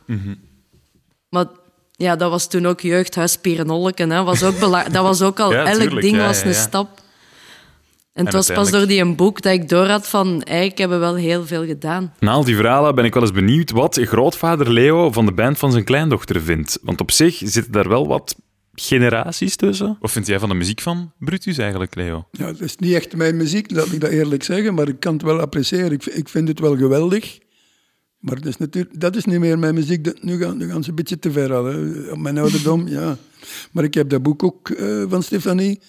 [1.29, 1.45] Maar
[1.91, 4.09] ja, dat was toen ook jeugdhuis Pierenolken.
[4.09, 4.23] Hè.
[4.23, 6.53] Was ook bela- dat was ook al, Ja, elk tuurlijk, ding ja, was ja, een
[6.53, 7.01] stap.
[8.14, 10.99] En het was pas door die een boek dat ik door had van, eigenlijk hebben
[10.99, 12.14] we wel heel veel gedaan.
[12.20, 15.57] Na al die verhalen ben ik wel eens benieuwd wat grootvader Leo van de band
[15.57, 16.80] van zijn kleindochter vindt.
[16.82, 18.36] Want op zich zitten daar wel wat
[18.74, 19.97] generaties tussen.
[19.99, 22.28] Wat vind jij van de muziek van Brutus eigenlijk, Leo?
[22.32, 25.14] Ja, het is niet echt mijn muziek, laat ik dat eerlijk zeggen, maar ik kan
[25.14, 25.91] het wel appreciëren.
[25.91, 27.38] Ik, ik vind het wel geweldig.
[28.20, 30.03] Maar het is natuurlijk, dat is niet meer mijn muziek.
[30.03, 31.66] Dat, nu, gaan, nu gaan ze een beetje te ver al.
[31.66, 32.11] Hè.
[32.11, 33.18] Op mijn ouderdom, ja.
[33.72, 35.80] Maar ik heb dat boek ook eh, van Stefanie.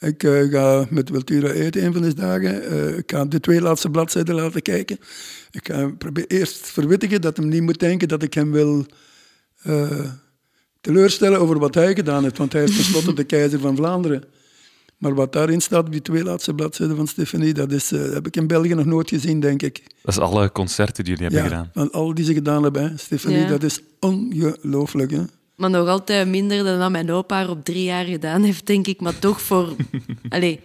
[0.00, 2.62] Ik eh, ga met Wiltura eten een van de dagen.
[2.70, 4.98] Eh, ik ga de twee laatste bladzijden laten kijken.
[5.50, 8.86] Ik ga proberen eerst verwittigen dat hem niet moet denken dat ik hem wil
[9.62, 10.00] eh,
[10.80, 12.38] teleurstellen over wat hij gedaan heeft.
[12.38, 14.24] Want hij is tenslotte de keizer van Vlaanderen.
[14.98, 18.26] Maar wat daarin staat op die twee laatste bladzijden van Stefanie, dat is, eh, heb
[18.26, 19.82] ik in België nog nooit gezien, denk ik.
[20.02, 21.70] Dat is alle concerten die jullie hebben Ja, gedaan.
[21.74, 22.96] van al die ze gedaan hebben, hè.
[22.96, 23.48] Stefanie, Ja.
[23.48, 25.10] dat is ongelooflijk.
[25.10, 25.22] Hè?
[25.58, 28.86] Maar nog altijd minder dan dat mijn opa er op drie jaar gedaan heeft, denk
[28.86, 29.00] ik.
[29.00, 29.76] Maar toch voor...
[30.28, 30.60] Allee,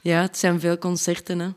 [0.00, 1.48] ja, het zijn veel concerten, hè.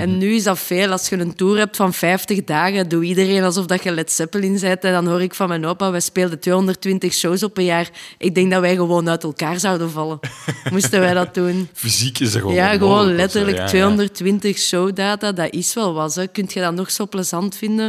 [0.00, 0.90] En nu is dat veel.
[0.90, 4.60] Als je een tour hebt van 50 dagen, doe iedereen alsof dat je Led Zeppelin
[4.60, 4.84] bent.
[4.84, 7.90] En dan hoor ik van mijn opa, wij speelden 220 shows op een jaar.
[8.18, 10.18] Ik denk dat wij gewoon uit elkaar zouden vallen.
[10.72, 11.68] Moesten wij dat doen.
[11.72, 13.68] Fysiek is er gewoon Ja, gewoon zo, letterlijk ja, ja.
[13.68, 16.14] 220 showdata, dat is wel wat.
[16.14, 16.26] Hè.
[16.26, 17.88] Kun je dat nog zo plezant vinden?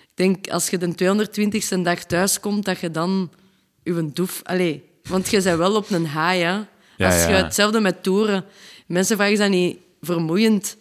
[0.00, 1.26] Ik denk, als je de
[1.76, 3.30] 220ste dag thuiskomt, dat je dan
[3.84, 4.40] je doef...
[4.42, 6.52] Allee, want je bent wel op een haai, hè.
[6.96, 7.44] Ja, als je ja.
[7.44, 8.44] hetzelfde met toeren.
[8.86, 10.76] Mensen vragen, is dat niet vermoeiend?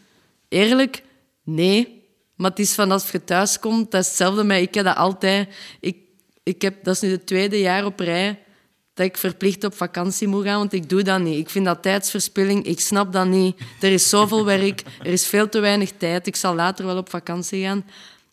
[0.49, 1.03] Eerlijk,
[1.43, 2.01] nee.
[2.35, 4.61] Maar het is van als je thuiskomt, dat is hetzelfde met...
[4.61, 5.49] Ik heb dat altijd...
[5.79, 5.97] Ik,
[6.43, 8.39] ik heb, dat is nu het tweede jaar op rij
[8.93, 11.37] dat ik verplicht op vakantie moet gaan, want ik doe dat niet.
[11.37, 13.55] Ik vind dat tijdsverspilling, ik snap dat niet.
[13.81, 16.27] Er is zoveel werk, er is veel te weinig tijd.
[16.27, 17.85] Ik zal later wel op vakantie gaan.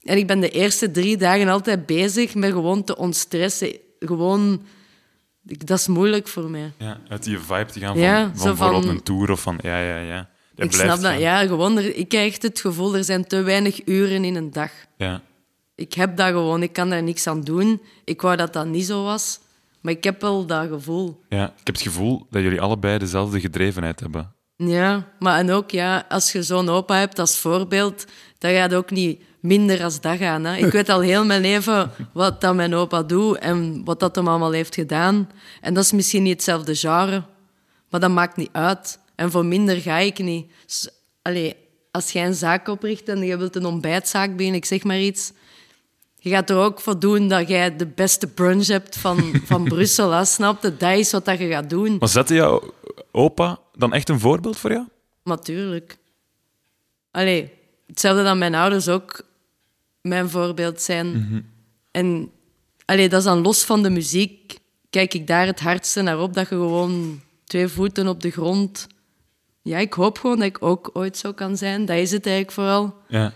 [0.02, 3.76] En ik ben de eerste drie dagen altijd bezig met gewoon te ontstressen.
[4.06, 4.62] Gewoon...
[5.46, 6.72] ik- Dat is moeilijk voor mij.
[6.78, 9.58] Ja, uit die vibe te gaan van, Ja, van een tour of van...
[9.62, 10.28] Ja, ja, ja.
[10.54, 11.18] Dat ik snap dat.
[11.18, 11.76] Ja, gewoon...
[11.78, 14.70] er- ik krijg echt het gevoel, er zijn te weinig uren in een dag.
[14.96, 15.20] Ja.
[15.74, 17.80] Ik heb dat gewoon, ik kan daar niks aan doen.
[18.04, 19.40] Ik wou dat dat niet zo was,
[19.80, 21.20] maar ik heb wel dat gevoel.
[21.28, 21.44] ja.
[21.44, 24.32] Ik heb het gevoel dat jullie allebei dezelfde gedrevenheid hebben.
[24.56, 28.04] Ja, maar en ook, ja, als je zo'n opa hebt als voorbeeld,
[28.38, 30.44] dan gaat ook niet minder als dat gaan.
[30.44, 30.56] Hè.
[30.56, 34.28] Ik weet al heel mijn leven wat dat mijn opa doet en wat dat hem
[34.28, 35.30] allemaal heeft gedaan.
[35.60, 37.22] En dat is misschien niet hetzelfde genre,
[37.90, 38.98] maar dat maakt niet uit.
[39.14, 40.50] En voor minder ga ik niet.
[40.66, 40.88] S-
[41.22, 41.56] Allee,
[41.90, 45.32] als jij een zaak opricht en je wilt een ontbijtzaak beginnen, ik zeg maar iets...
[46.22, 50.10] Je gaat er ook voor doen dat jij de beste brunch hebt van, van Brussel,
[50.10, 50.76] hè, snap je?
[50.76, 51.96] Dat is wat dat je gaat doen.
[51.98, 52.74] Maar zette jouw
[53.12, 54.86] opa dan echt een voorbeeld voor jou?
[55.24, 55.96] Natuurlijk.
[57.10, 57.50] Allee,
[57.86, 59.22] hetzelfde dat mijn ouders ook
[60.00, 61.46] mijn voorbeeld zijn.
[61.90, 62.30] En
[62.84, 64.58] allee, dat is dan los van de muziek.
[64.90, 68.86] Kijk ik daar het hardste naar op, dat je gewoon twee voeten op de grond...
[69.62, 71.84] Ja, ik hoop gewoon dat ik ook ooit zo kan zijn.
[71.84, 72.94] Dat is het eigenlijk vooral.
[73.08, 73.32] Ja.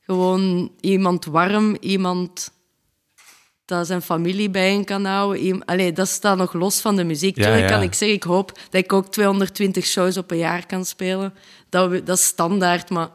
[0.00, 2.50] Gewoon iemand warm, iemand
[3.66, 5.64] dat zijn familie bijeen kan houden.
[5.64, 7.36] Allee, dat staat nog los van de muziek.
[7.36, 10.84] Ja, kan ik zeggen, ik hoop dat ik ook 220 shows op een jaar kan
[10.84, 11.34] spelen.
[11.68, 13.08] Dat, dat is standaard, maar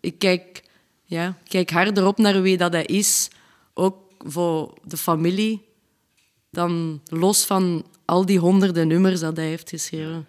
[0.00, 0.62] ik kijk,
[1.08, 3.30] ja, kijk harder op naar wie dat hij is.
[3.74, 5.66] Ook voor de familie.
[6.50, 10.26] Dan los van al die honderden nummers dat hij heeft geschreven.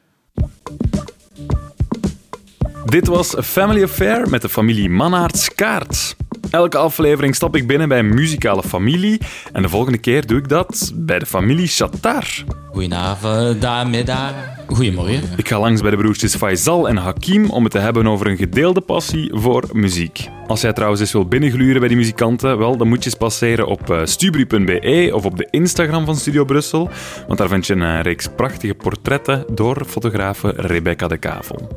[2.85, 6.15] Dit was A Family Affair met de familie Mannaerts Kaart.
[6.49, 9.21] Elke aflevering stap ik binnen bij een muzikale familie
[9.51, 12.25] en de volgende keer doe ik dat bij de familie Shatar.
[12.71, 14.33] Goedenavond, middag.
[14.67, 15.21] Goedemorgen.
[15.35, 18.37] Ik ga langs bij de broertjes Faisal en Hakim om het te hebben over een
[18.37, 20.29] gedeelde passie voor muziek.
[20.47, 23.67] Als jij trouwens eens wil binnengluren bij die muzikanten, wel, dan moet je eens passeren
[23.67, 26.89] op eh, stubri.be of op de Instagram van Studio Brussel,
[27.27, 31.67] want daar vind je een eh, reeks prachtige portretten door fotografe Rebecca de Kavel.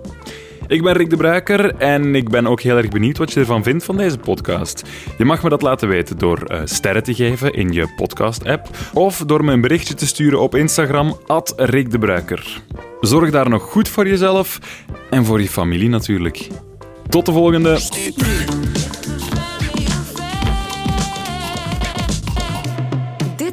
[0.73, 3.63] Ik ben Rick de Bruiker en ik ben ook heel erg benieuwd wat je ervan
[3.63, 4.83] vindt van deze podcast.
[5.19, 9.19] Je mag me dat laten weten door eh, sterren te geven in je podcast-app of
[9.27, 11.19] door me een berichtje te sturen op Instagram,
[11.57, 12.63] Rick de Bruiker.
[13.01, 14.59] Zorg daar nog goed voor jezelf
[15.11, 16.49] en voor je familie natuurlijk.
[17.09, 17.79] Tot de volgende!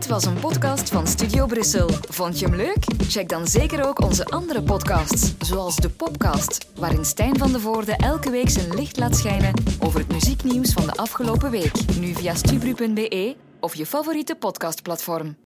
[0.10, 1.90] Was een podcast van Studio Brussel.
[2.10, 2.84] Vond je hem leuk?
[3.08, 7.96] Check dan zeker ook onze andere podcasts, zoals de Popcast, waarin Stijn van de Voorde
[7.98, 11.98] elke week zijn licht laat schijnen over het muzieknieuws van de afgelopen week.
[12.00, 15.48] Nu via stubru.be of je favoriete podcastplatform.